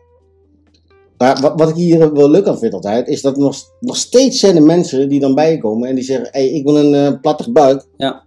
maar 1.18 1.42
wat, 1.42 1.54
wat, 1.56 1.70
ik 1.70 1.76
hier 1.76 2.14
wel 2.14 2.30
leuk 2.30 2.48
aan 2.48 2.58
vind 2.58 2.74
altijd, 2.74 3.08
is 3.08 3.22
dat 3.22 3.38
nog, 3.38 3.56
nog 3.80 3.98
steeds 3.98 4.40
zijn 4.40 4.56
er 4.56 4.64
mensen 4.64 5.10
die 5.10 5.20
dan 5.20 5.36
bijkomen 5.36 5.90
en 5.90 5.96
die 5.96 6.04
zeggen, 6.04 6.28
hey, 6.32 6.48
ik 6.48 6.64
wil 6.66 6.78
een 6.78 6.94
uh, 6.94 7.20
plattig 7.22 7.52
buik. 7.52 7.86
Ja. 7.98 8.24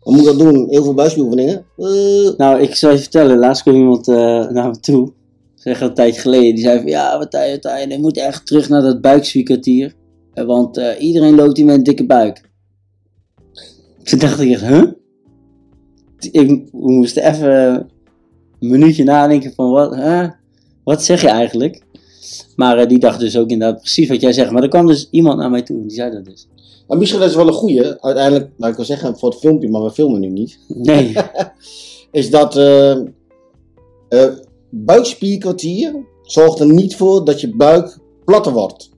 Wat 0.00 0.14
moet 0.14 0.24
dat 0.24 0.38
doen? 0.38 0.66
Heel 0.68 0.82
veel 0.82 0.94
buikspieroefeningen? 0.94 1.64
Uh. 1.76 2.36
Nou, 2.36 2.60
ik 2.60 2.74
zal 2.74 2.90
je 2.90 2.98
vertellen, 2.98 3.38
laatst 3.38 3.62
kwam 3.62 3.74
iemand 3.74 4.08
uh, 4.08 4.16
naar 4.50 4.68
me 4.68 4.80
toe, 4.80 5.12
zeg 5.54 5.80
een 5.80 5.94
tijd 5.94 6.18
geleden, 6.18 6.54
die 6.54 6.64
zei 6.64 6.78
van, 6.78 6.88
ja, 6.88 7.16
Martijn, 7.16 7.50
Martijn, 7.50 7.90
je 7.90 7.98
moet 7.98 8.16
echt 8.16 8.46
terug 8.46 8.68
naar 8.68 8.82
dat 8.82 9.00
buikspierkwartier, 9.00 9.94
want 10.34 10.80
iedereen 10.98 11.34
loopt 11.34 11.56
hier 11.56 11.66
met 11.66 11.76
een 11.76 11.82
dikke 11.82 12.06
buik. 12.06 12.48
Toen 14.02 14.18
dacht 14.18 14.40
ik 14.40 14.50
echt, 14.50 14.66
huh? 14.66 14.84
Ik 16.30 16.72
moest 16.72 17.16
even 17.16 17.74
een 18.60 18.68
minuutje 18.68 19.04
nadenken 19.04 19.52
van, 19.54 19.70
wat, 19.70 19.96
wat 20.84 21.04
zeg 21.04 21.20
je 21.20 21.28
eigenlijk? 21.28 21.82
Maar 22.56 22.88
die 22.88 22.98
dacht 22.98 23.20
dus 23.20 23.36
ook 23.36 23.50
inderdaad 23.50 23.80
precies 23.80 24.08
wat 24.08 24.20
jij 24.20 24.32
zegt. 24.32 24.50
Maar 24.50 24.62
er 24.62 24.68
kwam 24.68 24.86
dus 24.86 25.08
iemand 25.10 25.38
naar 25.38 25.50
mij 25.50 25.62
toe 25.62 25.76
en 25.76 25.86
die 25.86 25.96
zei 25.96 26.10
dat 26.10 26.24
dus. 26.24 26.48
Maar 26.90 26.98
misschien 26.98 27.20
dat 27.20 27.28
is 27.30 27.36
wel 27.36 27.46
een 27.46 27.52
goeie. 27.52 28.00
Uiteindelijk, 28.00 28.50
nou 28.56 28.70
ik 28.70 28.76
wil 28.76 28.84
zeggen 28.84 29.18
voor 29.18 29.30
het 29.30 29.38
filmpje, 29.38 29.68
maar 29.68 29.82
we 29.82 29.90
filmen 29.90 30.20
nu 30.20 30.28
niet. 30.28 30.58
Nee. 30.68 31.12
is 32.20 32.30
dat 32.30 32.56
uh, 32.56 32.96
uh, 34.08 34.24
buikspierkwartier 34.70 36.06
zorgt 36.22 36.60
er 36.60 36.72
niet 36.72 36.96
voor 36.96 37.24
dat 37.24 37.40
je 37.40 37.56
buik 37.56 37.98
platter 38.24 38.52
wordt. 38.52 38.90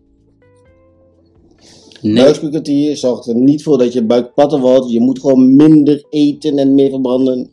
Nee. 2.00 2.14
Buikspierkwartier 2.14 2.96
zorgt 2.96 3.26
er 3.26 3.34
niet 3.34 3.62
voor 3.62 3.78
dat 3.78 3.92
je 3.92 4.04
buik 4.04 4.34
platter 4.34 4.60
wordt. 4.60 4.90
Je 4.90 5.00
moet 5.00 5.20
gewoon 5.20 5.56
minder 5.56 6.06
eten 6.10 6.58
en 6.58 6.74
meer 6.74 6.90
verbranden. 6.90 7.50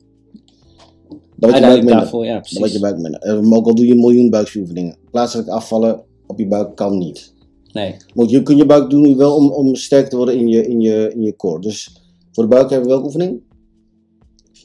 Dan 1.36 1.50
wordt 1.50 1.56
je 1.56 1.62
buik 1.62 1.78
minder. 1.78 1.96
Daarvoor, 1.96 2.26
ja, 2.26 2.32
Dan 2.32 2.40
precies. 2.42 2.58
wordt 2.58 2.74
je 2.74 2.80
buik 2.80 2.98
minder. 2.98 3.44
Uh, 3.44 3.52
ook 3.52 3.66
al 3.66 3.76
doe 3.76 3.86
je 3.86 3.92
een 3.92 4.00
miljoen 4.00 4.30
buikspieroefeningen. 4.30 4.96
Plaatselijk 5.12 5.48
afvallen 5.48 6.04
op 6.28 6.40
je 6.40 6.48
buik 6.48 6.76
kan 6.76 6.98
niet. 6.98 7.34
Nee. 7.72 7.96
Want 8.14 8.30
je 8.30 8.44
kunt 8.44 8.58
je 8.58 8.66
buik 8.66 8.90
doen 8.90 9.18
wel 9.18 9.36
om, 9.36 9.52
om 9.52 9.76
sterk 9.76 10.10
te 10.10 10.16
worden 10.16 10.36
in 10.36 10.48
je, 10.48 10.68
in, 10.68 10.82
je, 10.82 11.12
in 11.14 11.22
je 11.22 11.36
core. 11.36 11.62
Dus 11.62 12.02
voor 12.32 12.44
de 12.44 12.50
buik 12.50 12.70
hebben 12.70 12.88
we 12.88 12.94
welke 12.94 13.06
oefening? 13.06 13.42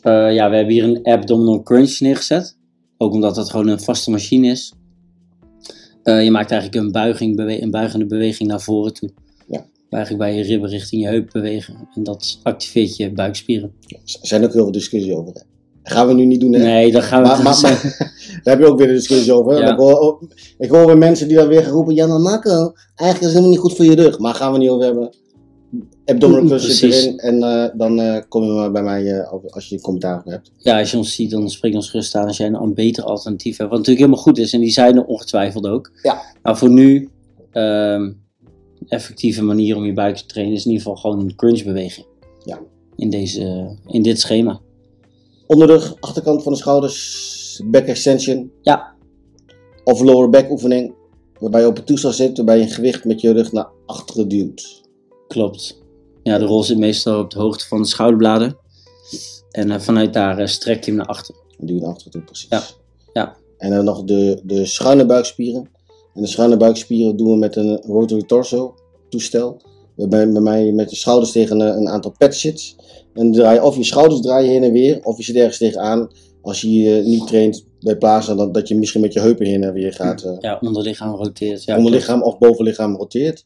Uh, 0.02 0.34
ja, 0.34 0.50
we 0.50 0.56
hebben 0.56 0.74
hier 0.74 0.84
een 0.84 1.04
abdominal 1.04 1.62
crunch 1.62 2.00
neergezet. 2.00 2.56
Ook 2.96 3.12
omdat 3.12 3.36
het 3.36 3.50
gewoon 3.50 3.68
een 3.68 3.80
vaste 3.80 4.10
machine 4.10 4.46
is. 4.46 4.74
Uh, 6.04 6.24
je 6.24 6.30
maakt 6.30 6.50
eigenlijk 6.50 6.84
een, 6.84 6.92
buiging, 6.92 7.36
bewe 7.36 7.62
een 7.62 7.70
buigende 7.70 8.06
beweging 8.06 8.48
naar 8.48 8.60
voren 8.60 8.94
toe. 8.94 9.10
Ja. 9.46 9.66
Eigenlijk 9.90 10.24
bij 10.24 10.36
je 10.36 10.42
ribben 10.42 10.70
richting 10.70 11.02
je 11.02 11.08
heup 11.08 11.30
bewegen. 11.32 11.88
En 11.94 12.02
dat 12.02 12.38
activeert 12.42 12.96
je 12.96 13.12
buikspieren. 13.12 13.72
Er 13.86 13.98
zijn 14.04 14.44
ook 14.44 14.52
heel 14.52 14.62
veel 14.62 14.72
discussies 14.72 15.12
over. 15.12 15.34
Hè? 15.34 15.40
Gaan 15.84 16.06
we 16.06 16.14
nu 16.14 16.24
niet 16.24 16.40
doen, 16.40 16.52
hè? 16.52 16.58
Nee, 16.58 16.92
daar 16.92 17.02
gaan 17.02 17.22
we 17.22 17.28
maar, 17.28 17.42
maar, 17.42 17.60
maar, 17.62 18.12
Daar 18.42 18.54
heb 18.54 18.58
je 18.58 18.70
ook 18.70 18.78
weer 18.78 18.88
een 18.88 18.94
discussie 18.94 19.32
over. 19.32 19.60
Ja. 19.60 19.72
Ik, 19.72 19.78
hoor, 19.78 20.20
ik 20.58 20.70
hoor 20.70 20.86
weer 20.86 20.98
mensen 20.98 21.28
die 21.28 21.36
dan 21.36 21.48
weer 21.48 21.62
gaan 21.62 21.72
roepen... 21.72 21.94
Ja, 21.94 22.06
maar 22.06 22.20
Marco, 22.20 22.50
eigenlijk 22.50 22.74
is 22.96 23.20
het 23.20 23.20
helemaal 23.20 23.50
niet 23.50 23.58
goed 23.58 23.76
voor 23.76 23.84
je 23.84 23.94
rug. 23.94 24.18
Maar 24.18 24.34
gaan 24.34 24.52
we 24.52 24.58
niet 24.58 24.68
over 24.68 24.84
hebben. 24.84 25.14
Abdominal 26.04 26.44
crunch 26.44 26.60
zit 26.60 26.78
Precies. 26.78 27.04
erin. 27.04 27.18
En 27.18 27.36
uh, 27.36 27.66
dan 27.78 28.00
uh, 28.00 28.16
kom 28.28 28.42
je 28.42 28.50
maar 28.50 28.72
bij 28.72 28.82
mij 28.82 29.02
uh, 29.02 29.32
als 29.46 29.68
je 29.68 29.74
een 29.74 29.80
commentaar 29.80 30.22
hebt. 30.24 30.50
Ja, 30.56 30.78
als 30.78 30.90
je 30.90 30.96
ons 30.96 31.14
ziet, 31.14 31.30
dan 31.30 31.50
spreek 31.50 31.74
ons 31.74 31.90
gerust 31.90 32.14
aan 32.14 32.26
als 32.26 32.36
jij 32.36 32.46
een 32.46 32.74
beter 32.74 33.04
alternatief 33.04 33.56
hebt. 33.56 33.70
Wat 33.70 33.78
natuurlijk 33.78 34.06
helemaal 34.06 34.24
goed 34.24 34.38
is. 34.38 34.52
En 34.52 34.60
die 34.60 34.72
zijn 34.72 34.96
er 34.96 35.04
ongetwijfeld 35.04 35.66
ook. 35.66 35.90
Ja. 36.02 36.22
Maar 36.42 36.58
voor 36.58 36.70
nu... 36.70 37.08
Um, 37.52 38.22
effectieve 38.88 39.42
manier 39.42 39.76
om 39.76 39.84
je 39.84 39.92
buik 39.92 40.16
te 40.16 40.26
trainen... 40.26 40.54
is 40.54 40.64
in 40.64 40.70
ieder 40.70 40.86
geval 40.86 41.00
gewoon 41.00 41.20
een 41.20 41.36
crunchbeweging. 41.36 42.06
Ja. 42.44 42.60
In, 42.96 43.10
deze, 43.10 43.76
in 43.86 44.02
dit 44.02 44.20
schema. 44.20 44.60
Onderrug, 45.46 45.94
achterkant 46.00 46.42
van 46.42 46.52
de 46.52 46.58
schouders, 46.58 47.60
back 47.64 47.86
extension. 47.86 48.52
Ja. 48.62 48.94
Of 49.84 50.00
lower 50.00 50.30
back 50.30 50.50
oefening. 50.50 50.94
Waarbij 51.38 51.60
je 51.60 51.66
op 51.66 51.76
het 51.76 51.86
toestel 51.86 52.12
zit, 52.12 52.36
waarbij 52.36 52.56
je 52.56 52.62
een 52.62 52.70
gewicht 52.70 53.04
met 53.04 53.20
je 53.20 53.32
rug 53.32 53.52
naar 53.52 53.68
achteren 53.86 54.28
duwt. 54.28 54.82
Klopt. 55.28 55.82
Ja, 56.22 56.38
de 56.38 56.44
rol 56.44 56.62
zit 56.62 56.78
meestal 56.78 57.20
op 57.20 57.30
de 57.30 57.38
hoogte 57.38 57.66
van 57.66 57.82
de 57.82 57.88
schouderbladen. 57.88 58.56
En 59.50 59.70
uh, 59.70 59.78
vanuit 59.78 60.12
daar 60.12 60.40
uh, 60.40 60.46
strek 60.46 60.84
je 60.84 60.90
hem 60.90 61.00
naar 61.00 61.08
achter. 61.08 61.34
En 61.58 61.66
duw 61.66 61.74
je 61.74 61.80
naar 61.80 61.90
achteren 61.90 62.12
toe, 62.12 62.22
precies. 62.22 62.48
Ja. 62.50 62.62
ja. 63.12 63.36
En 63.58 63.70
dan 63.70 63.84
nog 63.84 64.04
de, 64.04 64.40
de 64.44 64.66
schuine 64.66 65.06
buikspieren. 65.06 65.70
En 66.14 66.22
de 66.22 66.26
schuine 66.26 66.56
buikspieren 66.56 67.16
doen 67.16 67.30
we 67.30 67.36
met 67.36 67.56
een 67.56 67.76
rotary 67.76 68.22
torso 68.22 68.74
toestel. 69.08 69.60
Waarbij 69.94 70.32
bij 70.32 70.40
mij 70.40 70.72
met 70.72 70.90
de 70.90 70.96
schouders 70.96 71.32
tegen 71.32 71.60
een, 71.60 71.76
een 71.76 71.88
aantal 71.88 72.14
pads 72.18 72.40
zit. 72.40 72.74
En 73.12 73.32
draai, 73.32 73.60
of 73.60 73.76
je 73.76 73.84
schouders 73.84 74.20
draaien 74.20 74.50
heen 74.50 74.62
en 74.62 74.72
weer, 74.72 75.00
of 75.02 75.16
je 75.16 75.22
zit 75.22 75.36
ergens 75.36 75.58
tegenaan. 75.58 76.08
Als 76.42 76.60
je 76.60 76.68
uh, 76.68 77.06
niet 77.06 77.26
traint 77.26 77.64
bij 77.80 77.96
plaatsen, 77.96 78.36
dan 78.36 78.52
dat 78.52 78.68
je 78.68 78.76
misschien 78.76 79.00
met 79.00 79.12
je 79.12 79.20
heupen 79.20 79.46
heen 79.46 79.62
en 79.62 79.72
weer 79.72 79.92
gaat. 79.92 80.24
Uh, 80.24 80.32
ja, 80.38 80.58
onderlichaam 80.60 81.14
roteert. 81.14 81.64
Ja, 81.64 81.76
onderlichaam 81.76 82.22
of 82.22 82.38
bovenlichaam 82.38 82.96
roteert. 82.96 83.42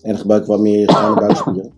En 0.00 0.18
gebruik 0.18 0.42
ik 0.42 0.48
wat 0.48 0.60
meer 0.60 0.90
schuine 0.90 1.20
buikspieren. 1.20 1.72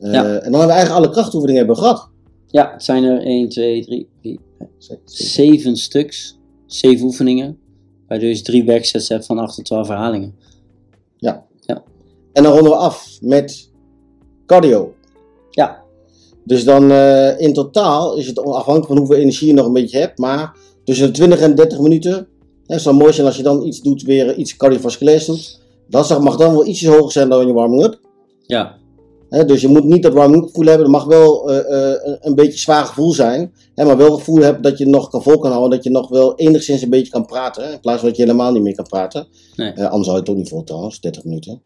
Uh, 0.00 0.12
ja. 0.12 0.24
En 0.24 0.24
dan 0.24 0.42
hebben 0.42 0.50
we 0.60 0.72
eigenlijk 0.72 0.90
alle 0.90 1.10
krachtoefeningen 1.10 1.58
hebben 1.58 1.76
gehad. 1.76 2.08
Ja, 2.46 2.70
het 2.72 2.82
zijn 2.82 3.04
er 3.04 3.22
1, 3.22 3.48
2, 3.48 3.84
3, 3.84 4.08
4, 4.22 4.38
5, 4.78 4.98
7 5.04 5.76
stuks. 5.76 6.38
7 6.66 7.04
oefeningen. 7.04 7.58
Waardoor 8.08 8.28
je 8.28 8.42
drie 8.42 8.64
backsets 8.64 9.08
hebt 9.08 9.26
van 9.26 9.38
8 9.38 9.54
tot 9.54 9.64
12 9.64 9.88
herhalingen. 9.88 10.34
En 12.34 12.42
dan 12.42 12.52
ronden 12.52 12.72
we 12.72 12.78
af 12.78 13.18
met 13.20 13.70
cardio. 14.46 14.94
Ja. 15.50 15.82
Dus 16.44 16.64
dan 16.64 16.90
uh, 16.90 17.40
in 17.40 17.52
totaal 17.52 18.16
is 18.16 18.26
het 18.26 18.38
afhankelijk 18.38 18.86
van 18.86 18.96
hoeveel 18.96 19.16
energie 19.16 19.46
je 19.48 19.54
nog 19.54 19.66
een 19.66 19.72
beetje 19.72 19.98
hebt. 19.98 20.18
Maar 20.18 20.56
tussen 20.84 21.06
de 21.06 21.12
20 21.12 21.40
en 21.40 21.54
30 21.54 21.78
minuten. 21.78 22.28
Het 22.66 22.80
zou 22.80 22.96
mooi 22.96 23.12
zijn 23.12 23.26
als 23.26 23.36
je 23.36 23.42
dan 23.42 23.62
iets 23.62 23.80
doet, 23.80 24.02
weer 24.02 24.34
iets 24.34 24.56
cardiovasculairs 24.56 25.26
doet. 25.26 25.60
Dat 25.88 26.20
mag 26.20 26.36
dan 26.36 26.52
wel 26.52 26.66
ietsjes 26.66 26.88
hoger 26.88 27.12
zijn 27.12 27.28
dan 27.28 27.46
je 27.46 27.52
warming-up. 27.52 28.00
Ja. 28.46 28.76
He, 29.28 29.44
dus 29.44 29.60
je 29.60 29.68
moet 29.68 29.84
niet 29.84 30.02
dat 30.02 30.12
warming-up 30.12 30.48
gevoel 30.48 30.66
hebben. 30.66 30.86
Er 30.86 30.92
mag 30.92 31.04
wel 31.04 31.50
uh, 31.50 31.56
uh, 31.56 32.14
een 32.20 32.34
beetje 32.34 32.58
zwaar 32.58 32.84
gevoel 32.84 33.12
zijn. 33.12 33.52
He, 33.74 33.84
maar 33.84 33.96
wel 33.96 34.10
het 34.10 34.18
gevoel 34.18 34.42
hebben 34.42 34.62
dat 34.62 34.78
je 34.78 34.86
nog 34.86 35.08
kan 35.08 35.22
vol 35.22 35.38
kan 35.38 35.50
houden. 35.50 35.70
Dat 35.70 35.84
je 35.84 35.90
nog 35.90 36.08
wel 36.08 36.36
enigszins 36.36 36.82
een 36.82 36.90
beetje 36.90 37.12
kan 37.12 37.26
praten. 37.26 37.72
In 37.72 37.80
plaats 37.80 38.00
van 38.00 38.08
dat 38.08 38.16
je 38.16 38.22
helemaal 38.24 38.52
niet 38.52 38.62
meer 38.62 38.74
kan 38.74 38.86
praten. 38.86 39.26
Nee. 39.56 39.72
anders 39.72 40.06
hou 40.06 40.12
je 40.12 40.20
het 40.20 40.28
ook 40.28 40.36
niet 40.36 40.48
vol 40.48 40.64
trouwens, 40.64 41.00
30 41.00 41.24
minuten. 41.24 41.62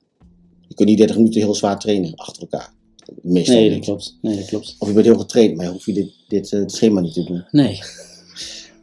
Je 0.68 0.74
kunt 0.74 0.88
niet 0.88 0.98
30 0.98 1.16
minuten 1.16 1.40
heel 1.40 1.54
zwaar 1.54 1.78
trainen 1.78 2.14
achter 2.14 2.42
elkaar. 2.42 2.76
Meestal 3.22 3.54
nee, 3.54 3.70
dat 3.70 3.80
klopt. 3.80 4.18
Nee, 4.22 4.36
dat 4.36 4.44
klopt. 4.44 4.76
Of 4.78 4.88
je 4.88 4.94
bent 4.94 5.06
heel 5.06 5.18
getraind, 5.18 5.56
maar 5.56 5.66
hoef 5.66 5.86
je 5.86 5.92
dit, 5.92 6.10
dit 6.28 6.52
uh, 6.52 6.62
schema 6.66 7.00
niet 7.00 7.12
te 7.12 7.24
doen. 7.24 7.44
Nee. 7.50 7.80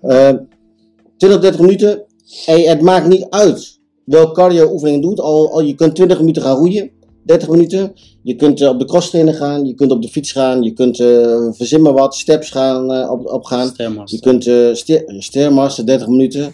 Uh, 0.03 0.33
20, 1.17 1.39
30 1.41 1.59
minuten. 1.59 2.03
Hey, 2.45 2.61
het 2.61 2.81
maakt 2.81 3.07
niet 3.07 3.25
uit 3.29 3.79
welke 4.05 4.33
cardio 4.33 4.71
oefening 4.71 5.01
doet. 5.01 5.19
Al, 5.19 5.51
al, 5.51 5.61
je 5.61 5.75
kunt 5.75 5.95
20 5.95 6.19
minuten 6.19 6.41
gaan 6.41 6.57
roeien. 6.57 6.91
30 7.23 7.49
minuten. 7.49 7.93
Je 8.23 8.35
kunt 8.35 8.61
uh, 8.61 8.69
op 8.69 8.79
de 8.79 8.85
cross 8.85 9.09
trainer 9.09 9.33
gaan. 9.33 9.65
Je 9.65 9.73
kunt 9.73 9.91
op 9.91 10.01
de 10.01 10.07
fiets 10.07 10.31
gaan. 10.31 10.63
Je 10.63 10.73
kunt 10.73 10.99
uh, 10.99 11.51
verzin 11.51 11.81
maar 11.81 11.93
wat. 11.93 12.15
Steps 12.15 12.49
gaan 12.49 13.09
op, 13.09 13.25
op 13.31 13.43
gaan. 13.43 13.73
Je 14.05 14.19
kunt 14.19 14.45
uh, 14.45 14.73
stairmaster 15.19 15.85
30 15.85 16.07
minuten. 16.07 16.53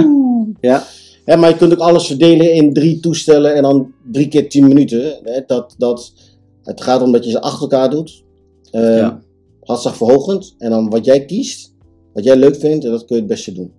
ja. 0.60 0.86
Ja. 1.28 1.36
Maar 1.36 1.48
je 1.48 1.56
kunt 1.56 1.72
ook 1.72 1.78
alles 1.78 2.06
verdelen 2.06 2.52
in 2.52 2.72
drie 2.72 3.00
toestellen. 3.00 3.54
En 3.54 3.62
dan 3.62 3.92
drie 4.12 4.28
keer 4.28 4.48
10 4.48 4.68
minuten. 4.68 5.18
Dat, 5.46 5.74
dat, 5.78 6.12
het 6.62 6.80
gaat 6.80 7.02
om 7.02 7.12
dat 7.12 7.24
je 7.24 7.30
ze 7.30 7.40
achter 7.40 7.60
elkaar 7.60 7.90
doet. 7.90 8.24
Uh, 8.72 8.96
ja. 8.96 9.20
Hartslagverhogend. 9.60 10.54
En 10.58 10.70
dan 10.70 10.90
wat 10.90 11.04
jij 11.04 11.24
kiest, 11.24 11.72
wat 12.12 12.24
jij 12.24 12.36
leuk 12.36 12.56
vindt, 12.56 12.84
en 12.84 12.90
dat 12.90 13.04
kun 13.04 13.16
je 13.16 13.22
het 13.22 13.30
beste 13.30 13.52
doen. 13.52 13.72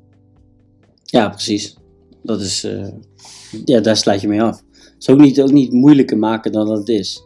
Ja, 1.03 1.29
precies. 1.29 1.77
Dat 2.23 2.41
is, 2.41 2.65
uh, 2.65 2.87
ja, 3.65 3.79
daar 3.79 3.97
sluit 3.97 4.21
je 4.21 4.27
mee 4.27 4.41
af. 4.41 4.63
Het 4.71 4.95
is 4.99 5.09
ook 5.09 5.19
niet, 5.19 5.41
ook 5.41 5.51
niet 5.51 5.71
moeilijker 5.71 6.17
maken 6.17 6.51
dan 6.51 6.67
dat 6.67 6.77
het 6.77 6.89
is. 6.89 7.23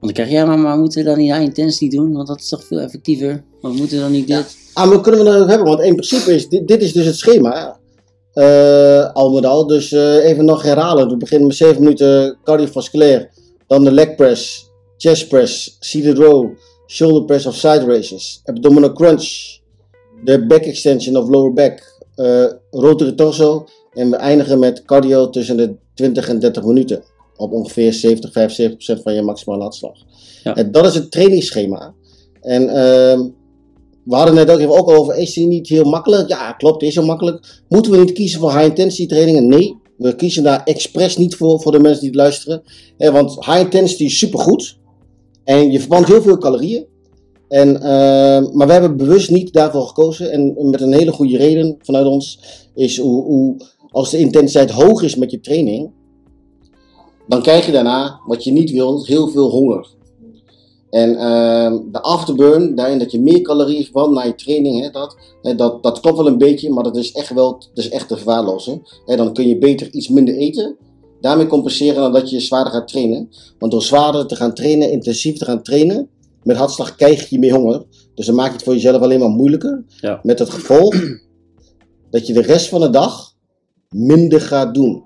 dan 0.00 0.12
krijg 0.12 0.28
je, 0.28 0.34
ja, 0.34 0.44
maar, 0.44 0.58
maar 0.58 0.78
moeten 0.78 1.02
we 1.02 1.08
dan 1.08 1.18
niet 1.18 1.32
high 1.32 1.42
intensity 1.44 1.96
doen? 1.96 2.12
Want 2.12 2.26
dat 2.26 2.40
is 2.40 2.48
toch 2.48 2.64
veel 2.64 2.80
effectiever? 2.80 3.44
Maar 3.60 3.70
we 3.70 3.76
moeten 3.76 3.98
dan 3.98 4.12
niet 4.12 4.26
dit? 4.26 4.36
Ja. 4.36 4.82
Ah, 4.82 4.88
maar 4.88 5.00
kunnen 5.00 5.24
we 5.24 5.30
dat 5.30 5.40
ook 5.40 5.48
hebben? 5.48 5.66
Want 5.66 5.80
in 5.80 5.94
principe 5.94 6.34
is 6.34 6.48
dit, 6.48 6.68
dit 6.68 6.82
is 6.82 6.92
dus 6.92 7.06
het 7.06 7.16
schema. 7.16 7.78
Uh, 8.34 9.12
al 9.12 9.30
met 9.30 9.44
al. 9.44 9.66
Dus 9.66 9.92
uh, 9.92 10.24
even 10.24 10.44
nog 10.44 10.62
herhalen. 10.62 11.08
We 11.08 11.16
beginnen 11.16 11.46
met 11.46 11.56
7 11.56 11.82
minuten 11.82 12.38
cardiovasculair. 12.44 13.30
Dan 13.66 13.84
de 13.84 13.92
leg 13.92 14.14
press, 14.14 14.70
chest 14.96 15.28
press, 15.28 15.76
seated 15.80 16.18
row, 16.18 16.50
shoulder 16.86 17.24
press 17.24 17.46
of 17.46 17.54
side 17.54 17.84
raises, 17.84 18.40
abdominal 18.44 18.92
crunch, 18.92 19.58
de 20.24 20.46
back 20.46 20.64
extension 20.64 21.16
of 21.16 21.28
lower 21.28 21.52
back, 21.52 22.02
uh, 22.16 22.52
rotary 22.70 23.12
torso. 23.12 23.66
En 23.92 24.10
we 24.10 24.16
eindigen 24.16 24.58
met 24.58 24.84
cardio 24.84 25.30
tussen 25.30 25.56
de 25.56 25.74
20 25.94 26.28
en 26.28 26.38
30 26.38 26.64
minuten. 26.64 27.04
Op 27.36 27.52
ongeveer 27.52 27.92
70, 27.92 28.30
75% 28.98 29.02
van 29.02 29.14
je 29.14 29.22
maximale 29.22 29.62
hartslag. 29.62 29.96
Ja. 30.42 30.56
En 30.56 30.72
dat 30.72 30.86
is 30.86 30.94
het 30.94 31.10
trainingsschema. 31.10 31.94
En 32.40 32.62
uh, 32.62 33.20
we 34.04 34.14
hadden 34.14 34.34
net 34.34 34.50
ook 34.50 34.58
even 34.58 34.78
ook 34.78 34.90
over, 34.90 35.16
is 35.16 35.32
die 35.32 35.46
niet 35.46 35.68
heel 35.68 35.84
makkelijk? 35.84 36.28
Ja, 36.28 36.52
klopt, 36.52 36.82
is 36.82 36.94
heel 36.94 37.04
makkelijk. 37.04 37.62
Moeten 37.68 37.92
we 37.92 37.98
niet 37.98 38.12
kiezen 38.12 38.40
voor 38.40 38.52
high-intensity 38.52 39.06
trainingen? 39.06 39.48
Nee, 39.48 39.76
we 39.96 40.14
kiezen 40.14 40.42
daar 40.42 40.62
expres 40.64 41.16
niet 41.16 41.36
voor, 41.36 41.60
voor 41.60 41.72
de 41.72 41.80
mensen 41.80 42.00
die 42.00 42.08
het 42.08 42.18
luisteren. 42.18 42.62
Eh, 42.96 43.10
want 43.10 43.34
high-intensity 43.34 44.04
is 44.04 44.18
supergoed. 44.18 44.78
En 45.44 45.70
je 45.70 45.78
verbrandt 45.78 46.08
heel 46.08 46.22
veel 46.22 46.38
calorieën. 46.38 46.86
En, 47.48 47.76
eh, 47.76 48.52
maar 48.52 48.66
we 48.66 48.72
hebben 48.72 48.96
bewust 48.96 49.30
niet 49.30 49.52
daarvoor 49.52 49.86
gekozen. 49.86 50.30
En 50.30 50.70
met 50.70 50.80
een 50.80 50.92
hele 50.92 51.12
goede 51.12 51.36
reden 51.36 51.76
vanuit 51.82 52.06
ons 52.06 52.40
is 52.74 52.98
hoe, 52.98 53.22
hoe 53.24 53.56
als 53.90 54.10
de 54.10 54.18
intensiteit 54.18 54.70
hoog 54.70 55.02
is 55.02 55.16
met 55.16 55.30
je 55.30 55.40
training, 55.40 55.90
dan 57.28 57.42
krijg 57.42 57.66
je 57.66 57.72
daarna, 57.72 58.20
wat 58.26 58.44
je 58.44 58.52
niet 58.52 58.70
wil, 58.70 59.04
heel 59.04 59.28
veel 59.28 59.50
honger. 59.50 59.86
En 60.94 61.16
ehm, 61.16 61.78
de 61.92 62.00
afterburn, 62.00 62.74
daarin 62.74 62.98
dat 62.98 63.10
je 63.10 63.20
meer 63.20 63.40
calorieën 63.40 63.82
verbrandt 63.82 64.14
na 64.14 64.22
je 64.22 64.34
training, 64.34 64.80
hè, 64.80 64.90
dat, 64.90 65.16
hè, 65.42 65.54
dat, 65.54 65.82
dat 65.82 66.00
klopt 66.00 66.16
wel 66.16 66.26
een 66.26 66.38
beetje, 66.38 66.70
maar 66.70 66.84
dat 66.84 66.96
is 66.96 67.12
echt 67.12 67.34
wel 67.34 67.50
dat 67.52 67.84
is 67.84 67.88
echt 67.88 68.08
te 68.08 68.16
verwaarlozen. 68.16 68.82
Hè, 69.04 69.16
dan 69.16 69.32
kun 69.32 69.48
je 69.48 69.58
beter 69.58 69.92
iets 69.92 70.08
minder 70.08 70.36
eten, 70.36 70.76
daarmee 71.20 71.46
compenseren 71.46 71.94
dan 71.94 72.12
dat 72.12 72.30
je 72.30 72.40
zwaarder 72.40 72.72
gaat 72.72 72.88
trainen. 72.88 73.28
Want 73.58 73.72
door 73.72 73.82
zwaarder 73.82 74.26
te 74.26 74.36
gaan 74.36 74.54
trainen, 74.54 74.90
intensief 74.90 75.38
te 75.38 75.44
gaan 75.44 75.62
trainen, 75.62 76.08
met 76.42 76.56
hartslag 76.56 76.96
krijg 76.96 77.28
je 77.28 77.38
meer 77.38 77.54
honger. 77.54 77.84
Dus 78.14 78.26
dan 78.26 78.34
maak 78.34 78.46
je 78.46 78.52
het 78.52 78.62
voor 78.62 78.74
jezelf 78.74 79.02
alleen 79.02 79.20
maar 79.20 79.28
moeilijker. 79.28 79.84
Ja. 80.00 80.20
Met 80.22 80.38
het 80.38 80.50
gevolg 80.50 80.94
dat 82.10 82.26
je 82.26 82.32
de 82.32 82.42
rest 82.42 82.68
van 82.68 82.80
de 82.80 82.90
dag 82.90 83.32
minder 83.88 84.40
gaat 84.40 84.74
doen. 84.74 85.04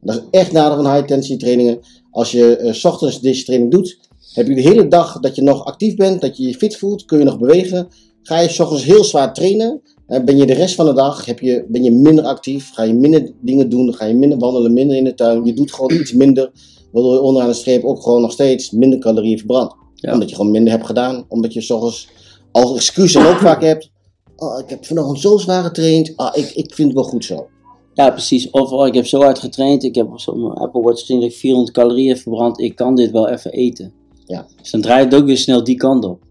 Dat 0.00 0.16
is 0.16 0.22
echt 0.30 0.52
nadeel 0.52 0.76
van 0.76 0.92
high-intensity 0.92 1.36
trainingen. 1.36 1.78
Als 2.10 2.30
je 2.30 2.56
eh, 2.56 2.72
's 2.72 2.84
ochtends 2.84 3.20
deze 3.20 3.44
training 3.44 3.70
doet, 3.70 3.98
heb 4.34 4.46
je 4.46 4.54
de 4.54 4.60
hele 4.60 4.88
dag 4.88 5.20
dat 5.20 5.36
je 5.36 5.42
nog 5.42 5.64
actief 5.64 5.96
bent, 5.96 6.20
dat 6.20 6.36
je 6.36 6.46
je 6.46 6.54
fit 6.54 6.76
voelt, 6.76 7.04
kun 7.04 7.18
je 7.18 7.24
nog 7.24 7.38
bewegen. 7.38 7.88
Ga 8.22 8.40
je 8.40 8.48
's 8.48 8.60
ochtends 8.60 8.84
heel 8.84 9.04
zwaar 9.04 9.34
trainen, 9.34 9.82
ben 10.06 10.36
je 10.36 10.46
de 10.46 10.52
rest 10.52 10.74
van 10.74 10.86
de 10.86 10.94
dag 10.94 11.24
heb 11.24 11.40
je, 11.40 11.64
ben 11.68 11.82
je 11.82 11.90
minder 11.90 12.24
actief, 12.24 12.70
ga 12.72 12.82
je 12.82 12.94
minder 12.94 13.32
dingen 13.40 13.68
doen, 13.68 13.94
ga 13.94 14.04
je 14.04 14.14
minder 14.14 14.38
wandelen, 14.38 14.72
minder 14.72 14.96
in 14.96 15.04
de 15.04 15.14
tuin. 15.14 15.44
Je 15.44 15.52
doet 15.52 15.72
gewoon 15.72 15.92
iets 15.92 16.12
minder, 16.12 16.50
waardoor 16.92 17.12
je 17.12 17.20
onderaan 17.20 17.48
de 17.48 17.54
streep 17.54 17.84
ook 17.84 18.02
gewoon 18.02 18.20
nog 18.20 18.32
steeds 18.32 18.70
minder 18.70 18.98
calorieën 18.98 19.38
verbrandt. 19.38 19.74
Ja. 19.94 20.12
Omdat 20.12 20.28
je 20.28 20.36
gewoon 20.36 20.50
minder 20.50 20.72
hebt 20.72 20.86
gedaan, 20.86 21.24
omdat 21.28 21.52
je 21.52 21.60
's 21.60 21.70
ochtends 21.70 22.08
als 22.52 22.74
excuus 22.74 23.14
en 23.14 23.26
ook 23.26 23.38
vaak 23.38 23.62
hebt. 23.62 23.90
Oh, 24.36 24.58
ik 24.58 24.70
heb 24.70 24.86
vanochtend 24.86 25.20
zo 25.20 25.38
zwaar 25.38 25.62
getraind, 25.62 26.12
ah, 26.16 26.36
ik, 26.36 26.50
ik 26.50 26.74
vind 26.74 26.88
het 26.88 26.96
wel 26.96 27.06
goed 27.06 27.24
zo. 27.24 27.46
Ja, 27.94 28.10
precies. 28.10 28.50
Of 28.50 28.70
oh, 28.70 28.86
ik 28.86 28.94
heb 28.94 29.06
zo 29.06 29.20
hard 29.20 29.38
getraind, 29.38 29.82
ik 29.84 29.94
heb 29.94 30.06
op 30.06 30.20
zo'n 30.20 30.54
Apple 30.54 30.82
Watch 30.82 31.00
gezien 31.00 31.20
dat 31.20 31.30
ik 31.30 31.36
400 31.36 31.76
calorieën 31.76 32.16
verbrand, 32.16 32.60
ik 32.60 32.76
kan 32.76 32.94
dit 32.94 33.10
wel 33.10 33.28
even 33.28 33.50
eten. 33.50 33.92
Ja. 34.26 34.46
Dus 34.60 34.70
dan 34.70 34.80
draait 34.80 35.04
het 35.12 35.20
ook 35.20 35.26
weer 35.26 35.38
snel 35.38 35.64
die 35.64 35.76
kant 35.76 36.04
op. 36.04 36.22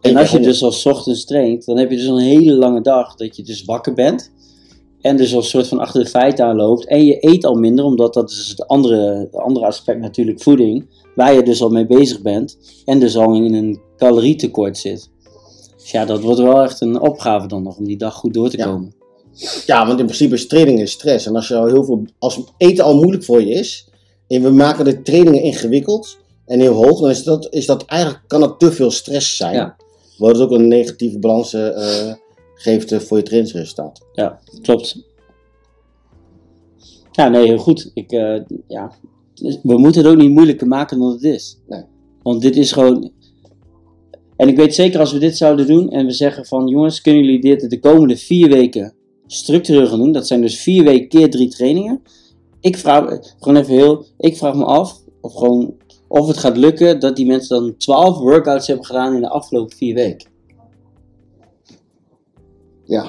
En 0.00 0.16
als 0.16 0.30
je 0.30 0.40
dus 0.40 0.62
als 0.62 0.80
's 0.80 0.86
ochtends 0.86 1.24
traint, 1.24 1.64
dan 1.64 1.78
heb 1.78 1.90
je 1.90 1.96
dus 1.96 2.06
een 2.06 2.18
hele 2.18 2.52
lange 2.52 2.80
dag 2.80 3.14
dat 3.14 3.36
je 3.36 3.42
dus 3.42 3.64
wakker 3.64 3.94
bent. 3.94 4.32
En 5.00 5.16
dus 5.16 5.34
als 5.34 5.48
soort 5.48 5.68
van 5.68 5.78
achter 5.78 6.02
de 6.04 6.10
feiten 6.10 6.44
aanloopt. 6.44 6.86
En 6.86 7.06
je 7.06 7.16
eet 7.20 7.44
al 7.44 7.54
minder, 7.54 7.84
omdat 7.84 8.14
dat 8.14 8.30
is 8.30 8.48
het 8.48 8.66
andere, 8.66 9.28
andere 9.32 9.66
aspect 9.66 10.00
natuurlijk 10.00 10.42
voeding. 10.42 10.86
Waar 11.14 11.34
je 11.34 11.42
dus 11.42 11.62
al 11.62 11.68
mee 11.70 11.86
bezig 11.86 12.22
bent. 12.22 12.58
En 12.84 13.00
dus 13.00 13.16
al 13.16 13.34
in 13.34 13.54
een 13.54 13.80
calorietekort 13.96 14.78
zit. 14.78 15.10
Dus 15.76 15.90
ja, 15.90 16.04
dat 16.04 16.20
wordt 16.20 16.40
wel 16.40 16.62
echt 16.62 16.80
een 16.80 17.00
opgave 17.00 17.46
dan 17.46 17.62
nog 17.62 17.76
om 17.76 17.84
die 17.84 17.96
dag 17.96 18.14
goed 18.14 18.34
door 18.34 18.48
te 18.48 18.56
Ja. 18.56 18.64
komen. 18.64 18.94
Ja, 19.66 19.86
want 19.86 19.98
in 19.98 20.04
principe 20.04 20.34
is 20.34 20.46
training 20.46 20.80
is 20.80 20.90
stress. 20.92 21.26
En 21.26 21.34
als, 21.34 21.48
je 21.48 21.56
al 21.56 21.66
heel 21.66 21.84
veel, 21.84 22.04
als 22.18 22.40
eten 22.56 22.84
al 22.84 22.94
moeilijk 22.96 23.24
voor 23.24 23.40
je 23.42 23.50
is, 23.50 23.88
en 24.28 24.42
we 24.42 24.50
maken 24.50 24.84
de 24.84 25.02
trainingen 25.02 25.42
ingewikkeld 25.42 26.18
en 26.46 26.60
heel 26.60 26.74
hoog, 26.74 27.00
dan 27.00 27.10
is 27.10 27.22
dat, 27.22 27.46
is 27.50 27.66
dat 27.66 27.84
eigenlijk, 27.84 28.22
kan 28.26 28.40
dat 28.40 28.58
te 28.58 28.72
veel 28.72 28.90
stress 28.90 29.36
zijn. 29.36 29.54
Ja. 29.54 29.76
Wat 30.18 30.40
ook 30.40 30.50
een 30.50 30.68
negatieve 30.68 31.18
balans 31.18 31.54
eh, 31.54 32.12
geeft 32.54 32.92
eh, 32.92 32.98
voor 32.98 33.16
je 33.16 33.22
trainingsresultaat. 33.22 34.00
Ja, 34.12 34.40
klopt. 34.62 35.04
Ja, 37.12 37.28
nee, 37.28 37.46
heel 37.46 37.58
goed. 37.58 37.90
Ik, 37.94 38.12
eh, 38.12 38.40
ja, 38.68 38.92
we 39.62 39.78
moeten 39.78 40.02
het 40.02 40.10
ook 40.10 40.18
niet 40.18 40.30
moeilijker 40.30 40.66
maken 40.66 40.98
dan 40.98 41.12
het 41.12 41.22
is. 41.22 41.58
Nee. 41.66 41.82
Want 42.22 42.42
dit 42.42 42.56
is 42.56 42.72
gewoon. 42.72 43.12
En 44.36 44.48
ik 44.48 44.56
weet 44.56 44.74
zeker 44.74 45.00
als 45.00 45.12
we 45.12 45.18
dit 45.18 45.36
zouden 45.36 45.66
doen 45.66 45.90
en 45.90 46.06
we 46.06 46.12
zeggen 46.12 46.46
van 46.46 46.68
jongens, 46.68 47.00
kunnen 47.00 47.24
jullie 47.24 47.40
dit 47.40 47.70
de 47.70 47.80
komende 47.80 48.16
vier 48.16 48.48
weken 48.48 48.94
structureel 49.26 49.86
gaan 49.86 49.98
doen? 49.98 50.12
Dat 50.12 50.26
zijn 50.26 50.40
dus 50.40 50.60
vier 50.60 50.84
weken 50.84 51.08
keer 51.08 51.30
drie 51.30 51.48
trainingen. 51.48 52.02
Ik 52.60 52.76
vraag, 52.76 53.34
gewoon 53.38 53.62
even 53.62 53.74
heel, 53.74 54.04
ik 54.18 54.36
vraag 54.36 54.54
me 54.54 54.64
af 54.64 55.00
of, 55.20 55.34
gewoon, 55.34 55.74
of 56.20 56.26
het 56.26 56.36
gaat 56.36 56.56
lukken 56.56 57.00
dat 57.00 57.16
die 57.16 57.26
mensen 57.26 57.60
dan 57.60 57.76
12 57.76 58.18
workouts 58.18 58.66
hebben 58.66 58.86
gedaan 58.86 59.14
in 59.14 59.20
de 59.20 59.28
afgelopen 59.28 59.76
vier 59.76 59.94
weken. 59.94 60.28
Ja. 62.84 63.04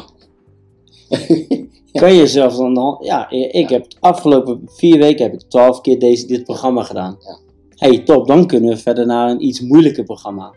Kan 1.91 2.11
je 2.11 2.17
jezelf 2.17 2.55
dan, 2.55 2.73
dan 2.73 2.97
ja, 3.01 3.29
ik 3.29 3.69
heb 3.69 3.89
de 3.89 3.97
afgelopen 3.99 4.61
vier 4.65 4.97
weken 4.97 5.23
heb 5.23 5.33
ik 5.33 5.41
12 5.41 5.81
keer 5.81 5.99
deze, 5.99 6.27
dit 6.27 6.43
programma 6.43 6.83
gedaan. 6.83 7.17
Ja. 7.19 7.37
hey, 7.75 7.99
top, 7.99 8.27
dan 8.27 8.47
kunnen 8.47 8.69
we 8.69 8.77
verder 8.77 9.05
naar 9.05 9.29
een 9.29 9.45
iets 9.45 9.61
moeilijker 9.61 10.03
programma. 10.03 10.53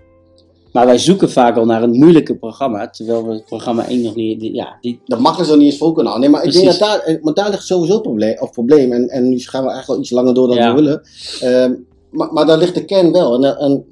Maar 0.73 0.87
wij 0.87 0.99
zoeken 0.99 1.31
vaak 1.31 1.57
al 1.57 1.65
naar 1.65 1.83
een 1.83 1.99
moeilijker 1.99 2.37
programma, 2.37 2.91
terwijl 2.91 3.27
we 3.27 3.33
het 3.33 3.45
programma 3.45 3.89
1 3.89 4.03
nog 4.03 4.15
niet, 4.15 4.43
ja, 4.43 4.79
die, 4.81 5.01
Dat 5.05 5.19
mag 5.19 5.45
ze 5.45 5.51
er 5.53 5.59
niet 5.59 5.67
eens 5.67 5.79
voor 5.79 5.93
kunnen 5.93 6.13
houden. 6.13 6.31
Nee, 6.31 6.41
maar 6.41 6.49
ik 6.49 6.55
denk 6.55 6.67
dat 6.67 6.79
daar, 6.79 6.99
eh, 6.99 7.23
want 7.23 7.37
daar 7.37 7.51
ligt 7.51 7.67
sowieso 7.67 7.93
het 7.93 8.03
probleem. 8.03 8.39
Of 8.41 8.51
probleem 8.51 8.93
en, 8.93 9.09
en 9.09 9.29
nu 9.29 9.39
gaan 9.39 9.65
we 9.65 9.71
eigenlijk 9.71 9.87
wel 9.87 9.99
iets 10.01 10.11
langer 10.11 10.35
door 10.35 10.49
dan 10.49 10.57
Ja. 10.57 10.75
we 10.75 10.83
willen. 10.83 11.03
Ehm, 11.41 11.75
maar, 12.11 12.33
maar 12.33 12.47
daar 12.47 12.59
ligt 12.59 12.75
de 12.75 12.85
kern 12.85 13.13
wel. 13.13 13.45
En, 13.45 13.57
en 13.57 13.85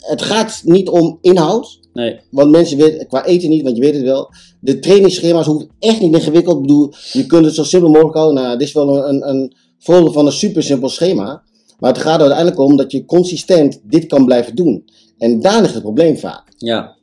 het 0.00 0.22
gaat 0.22 0.62
niet 0.64 0.88
om 0.88 1.18
inhoud. 1.20 1.80
nee, 1.92 2.20
Want 2.30 2.50
mensen 2.50 2.78
weten, 2.78 3.06
qua 3.06 3.24
eten 3.24 3.48
niet, 3.48 3.62
want 3.62 3.76
je 3.76 3.82
weet 3.82 3.94
het 3.94 4.02
wel. 4.02 4.30
De 4.60 4.78
trainingsschema's 4.78 5.46
hoeven 5.46 5.70
echt 5.78 6.00
niet 6.00 6.14
ingewikkeld. 6.14 6.56
Ik 6.56 6.62
bedoel, 6.62 6.92
je 7.12 7.26
kunt 7.26 7.44
het 7.44 7.54
zo 7.54 7.64
simpel 7.64 7.90
mogelijk 7.90 8.16
houden. 8.16 8.42
Nou, 8.42 8.58
dit 8.58 8.66
is 8.66 8.74
wel 8.74 9.08
een, 9.08 9.28
een, 9.28 9.54
voorbeeld 9.78 10.14
van 10.14 10.26
een 10.26 10.32
super 10.32 10.62
simpel 10.62 10.88
schema. 10.88 11.42
Maar 11.78 11.92
het 11.92 12.00
gaat 12.00 12.14
er 12.14 12.20
uiteindelijk 12.20 12.58
om 12.58 12.76
dat 12.76 12.92
je 12.92 13.04
consistent 13.04 13.80
dit 13.82 14.06
kan 14.06 14.24
blijven 14.24 14.54
doen. 14.54 14.84
En 15.18 15.40
daar 15.40 15.60
ligt 15.60 15.74
het 15.74 15.82
probleem 15.82 16.16
vaak. 16.16 16.52
ja, 16.56 16.96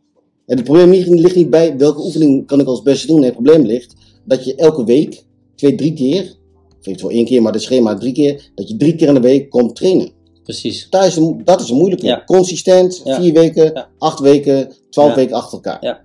En 0.46 0.56
het 0.56 0.64
probleem 0.64 0.90
ligt, 0.90 1.08
ligt 1.08 1.36
niet 1.36 1.50
bij 1.50 1.78
welke 1.78 2.02
oefening 2.02 2.48
kan 2.48 2.60
ik 2.60 2.68
als 2.68 2.82
beste 2.82 3.08
doen. 3.08 3.20
Nee, 3.20 3.30
het 3.30 3.44
probleem 3.44 3.66
ligt 3.66 3.94
dat 4.26 4.46
je 4.46 4.56
elke 4.56 4.84
week, 4.84 5.24
twee, 5.56 5.76
drie 5.76 5.94
keer, 5.94 6.36
of 6.80 6.88
eventueel 6.88 7.12
één 7.12 7.26
keer, 7.26 7.42
maar 7.42 7.54
het 7.54 7.62
schema 7.62 7.96
drie 7.96 8.14
keer, 8.14 8.52
dat 8.56 8.70
je 8.70 8.78
drie 8.78 8.96
keer 8.96 9.08
in 9.08 9.14
de 9.14 9.20
week 9.20 9.50
komt 9.50 9.76
trainen. 9.76 10.12
Precies. 10.44 10.88
Dat 10.90 11.06
is, 11.06 11.16
een- 11.16 11.42
dat 11.44 11.62
is 11.62 11.70
een 11.70 11.78
moeilijke. 11.78 12.06
Ja. 12.06 12.24
Consistent, 12.26 13.02
vier 13.16 13.34
weken, 13.34 13.88
acht 13.98 14.20
weken, 14.20 14.72
twaalf 14.90 15.10
weken 15.16 15.36
achter 15.36 15.54
elkaar. 15.54 15.78
Ja. 15.82 16.02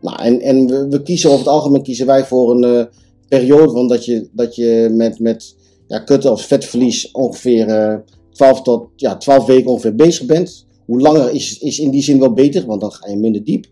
Nou, 0.00 0.22
en, 0.22 0.40
en 0.40 0.66
we, 0.66 0.88
we 0.88 1.02
kiezen 1.02 1.28
over 1.30 1.42
het 1.44 1.52
algemeen 1.54 1.82
kiezen 1.82 2.06
wij 2.06 2.24
voor 2.24 2.50
een 2.50 2.64
eh, 2.78 2.84
periode 3.28 3.72
van 3.72 3.88
dat 3.88 4.04
je, 4.04 4.28
dat 4.32 4.54
je 4.54 4.88
met, 4.92 5.18
met 5.18 5.56
ja, 5.88 5.98
kutten 5.98 6.30
of 6.32 6.42
vetverlies 6.42 7.10
ongeveer 7.10 7.68
eh 7.68 7.94
12 8.32 8.62
tot 8.62 8.86
ja, 8.96 9.16
12 9.16 9.46
weken 9.46 9.70
ongeveer 9.70 9.94
bezig 9.94 10.26
bent. 10.26 10.66
Hoe 10.86 11.00
langer 11.00 11.30
is, 11.30 11.58
is 11.58 11.78
in 11.78 11.90
die 11.90 12.02
zin 12.02 12.18
wel 12.18 12.32
beter, 12.32 12.66
want 12.66 12.80
dan 12.80 12.92
ga 12.92 13.08
je 13.10 13.16
minder 13.16 13.44
diep. 13.44 13.66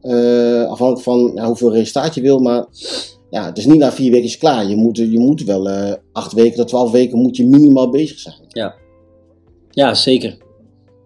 Eh, 0.00 0.64
afhankelijk 0.68 1.02
van 1.04 1.32
ja, 1.34 1.46
hoeveel 1.46 1.72
resultaat 1.72 2.14
je 2.14 2.20
wil. 2.20 2.38
Maar 2.38 2.66
ja, 3.30 3.44
het 3.46 3.58
is 3.58 3.66
niet 3.66 3.78
na 3.78 3.92
vier 3.92 4.10
weken 4.10 4.26
is 4.26 4.38
klaar. 4.38 4.68
Je 4.68 4.76
moet, 4.76 4.96
je 4.96 5.18
moet 5.18 5.42
wel 5.44 5.68
acht 6.12 6.32
weken 6.32 6.56
tot 6.56 6.68
12 6.68 6.90
weken 6.90 7.18
moet 7.18 7.36
je 7.36 7.46
minimaal 7.46 7.88
bezig 7.90 8.18
zijn. 8.18 8.34
Ja, 8.48 8.74
zeker. 9.94 10.36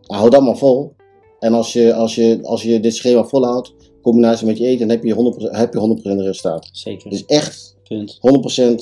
Nou, 0.03 0.21
hou 0.21 0.31
dat 0.31 0.43
maar 0.43 0.57
vol. 0.57 0.97
En 1.39 1.55
als 1.55 1.73
je, 1.73 1.95
als 1.95 2.15
je, 2.15 2.39
als 2.43 2.63
je 2.63 2.81
dit 2.81 2.95
schema 2.95 3.25
volhoudt, 3.25 3.75
in 3.81 4.01
combinatie 4.03 4.47
met 4.47 4.59
je 4.59 4.67
eten, 4.67 4.89
dan 4.89 4.97
heb 4.97 5.05
je 5.05 5.35
100%, 5.39 5.51
heb 5.51 5.73
je 5.73 5.99
100% 6.01 6.03
resultaat. 6.03 6.69
Zeker. 6.73 7.11
Dus 7.11 7.25
echt 7.25 7.77
Punt. 7.89 8.19
100% 8.21 8.75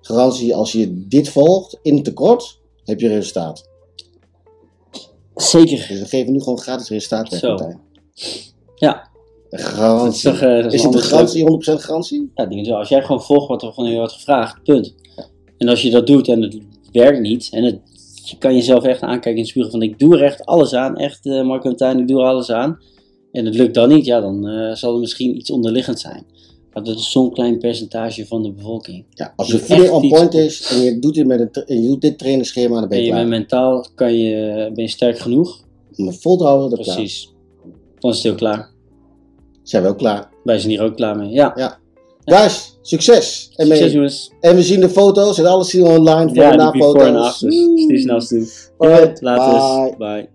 garantie, 0.00 0.54
als 0.54 0.72
je 0.72 1.06
dit 1.08 1.28
volgt 1.28 1.78
in 1.82 2.02
tekort, 2.02 2.60
heb 2.84 3.00
je 3.00 3.08
resultaat. 3.08 3.68
Zeker. 5.34 5.76
Dus 5.88 6.00
we 6.00 6.06
geven 6.06 6.32
nu 6.32 6.40
gewoon 6.40 6.58
gratis 6.58 6.88
resultaat 6.88 7.28
weg. 7.28 7.42
Martijn. 7.42 7.80
Ja. 8.74 9.08
Is 9.50 9.62
garantie. 9.62 10.30
toch, 10.30 10.40
eh, 10.40 10.58
is 10.58 10.64
een 10.64 10.64
het 10.64 10.74
een 10.74 10.84
ander 10.84 11.02
garantie, 11.02 11.44
100% 11.44 11.82
garantie? 11.82 12.30
Ja, 12.34 12.46
denk 12.46 12.66
wel. 12.66 12.76
Als 12.78 12.88
jij 12.88 13.02
gewoon 13.02 13.22
volgt 13.22 13.48
wat 13.48 13.62
er 13.62 13.72
van 13.72 13.84
je 13.84 13.96
wordt 13.96 14.12
gevraagd, 14.12 14.62
punt. 14.62 14.94
En 15.58 15.68
als 15.68 15.82
je 15.82 15.90
dat 15.90 16.06
doet 16.06 16.28
en 16.28 16.42
het 16.42 16.58
werkt 16.92 17.20
niet, 17.20 17.48
en 17.50 17.64
het, 17.64 17.78
je 18.30 18.38
kan 18.38 18.54
jezelf 18.54 18.84
echt 18.84 19.00
aankijken 19.00 19.36
in 19.36 19.42
de 19.42 19.48
spiegel 19.48 19.70
van 19.70 19.82
ik 19.82 19.98
doe 19.98 20.16
er 20.16 20.22
echt 20.22 20.44
alles 20.46 20.74
aan, 20.74 20.96
echt 20.96 21.26
eh 21.26 21.42
Marco 21.42 21.68
en 21.68 21.76
Tijn, 21.76 21.98
ik 21.98 22.08
doe 22.08 22.20
er 22.20 22.26
alles 22.26 22.50
aan. 22.50 22.78
En 23.32 23.44
het 23.44 23.54
lukt 23.54 23.74
dan 23.74 23.88
niet, 23.88 24.04
ja, 24.04 24.20
dan 24.20 24.48
eh, 24.48 24.74
zal 24.74 24.94
er 24.94 25.00
misschien 25.00 25.36
iets 25.36 25.50
onderliggend 25.50 26.00
zijn. 26.00 26.26
Maar 26.72 26.84
dat 26.84 26.96
is 26.96 27.10
zo'n 27.10 27.32
klein 27.32 27.58
percentage 27.58 28.26
van 28.26 28.42
de 28.42 28.52
bevolking. 28.52 29.04
Ja, 29.10 29.32
als 29.36 29.50
je 29.50 29.58
voeding 29.58 29.90
on 29.90 30.08
point 30.08 30.34
is 30.34 30.70
en 30.70 30.80
je 30.80 30.98
doet 30.98 31.14
dit, 31.14 31.26
met 31.26 31.40
een, 31.40 31.64
en 31.64 31.82
je 31.82 31.88
doet 31.88 32.00
dit 32.00 32.18
trainingsschema, 32.18 32.80
dan 32.80 32.88
ben 32.88 32.98
En 32.98 33.04
je 33.04 33.10
bent 33.10 33.26
klaar. 33.26 33.38
mentaal, 33.38 33.86
kan 33.94 34.14
je, 34.14 34.70
ben 34.74 34.84
je 34.84 34.90
sterk 34.90 35.18
genoeg? 35.18 35.64
Om 35.96 36.06
het 36.06 36.20
vol 36.20 36.36
te 36.36 36.44
houden, 36.44 36.70
dan 36.70 36.84
klaar. 36.84 36.96
Precies. 36.96 37.32
Dan 37.98 38.10
is 38.10 38.16
het 38.16 38.26
heel 38.26 38.34
klaar. 38.34 38.70
Zijn 39.62 39.82
we 39.82 39.88
ook 39.88 39.98
klaar. 39.98 40.30
Wij 40.44 40.58
zijn 40.58 40.70
hier 40.70 40.82
ook 40.82 40.96
klaar 40.96 41.16
mee. 41.16 41.30
Ja. 41.30 41.78
Guys, 42.28 42.78
succes! 42.82 43.50
En, 43.56 43.66
Succes 43.66 43.92
jongens. 43.92 44.30
en 44.40 44.54
we 44.56 44.62
zien 44.62 44.80
de 44.80 44.88
foto's 44.88 45.38
en 45.38 45.46
alles 45.46 45.70
zien 45.70 45.82
we 45.82 45.88
online. 45.88 46.26
Voor 46.26 46.36
Ja, 46.36 46.50
en 46.50 46.56
na 46.58 46.72
foto's. 46.72 47.02
en 47.06 47.16
afters. 47.16 47.54
Stuur 47.76 47.98
snel 47.98 48.20
toe. 48.20 48.46
Alright, 48.78 49.20
Later. 49.22 49.96
bye. 49.96 49.96
Bye. 49.98 50.28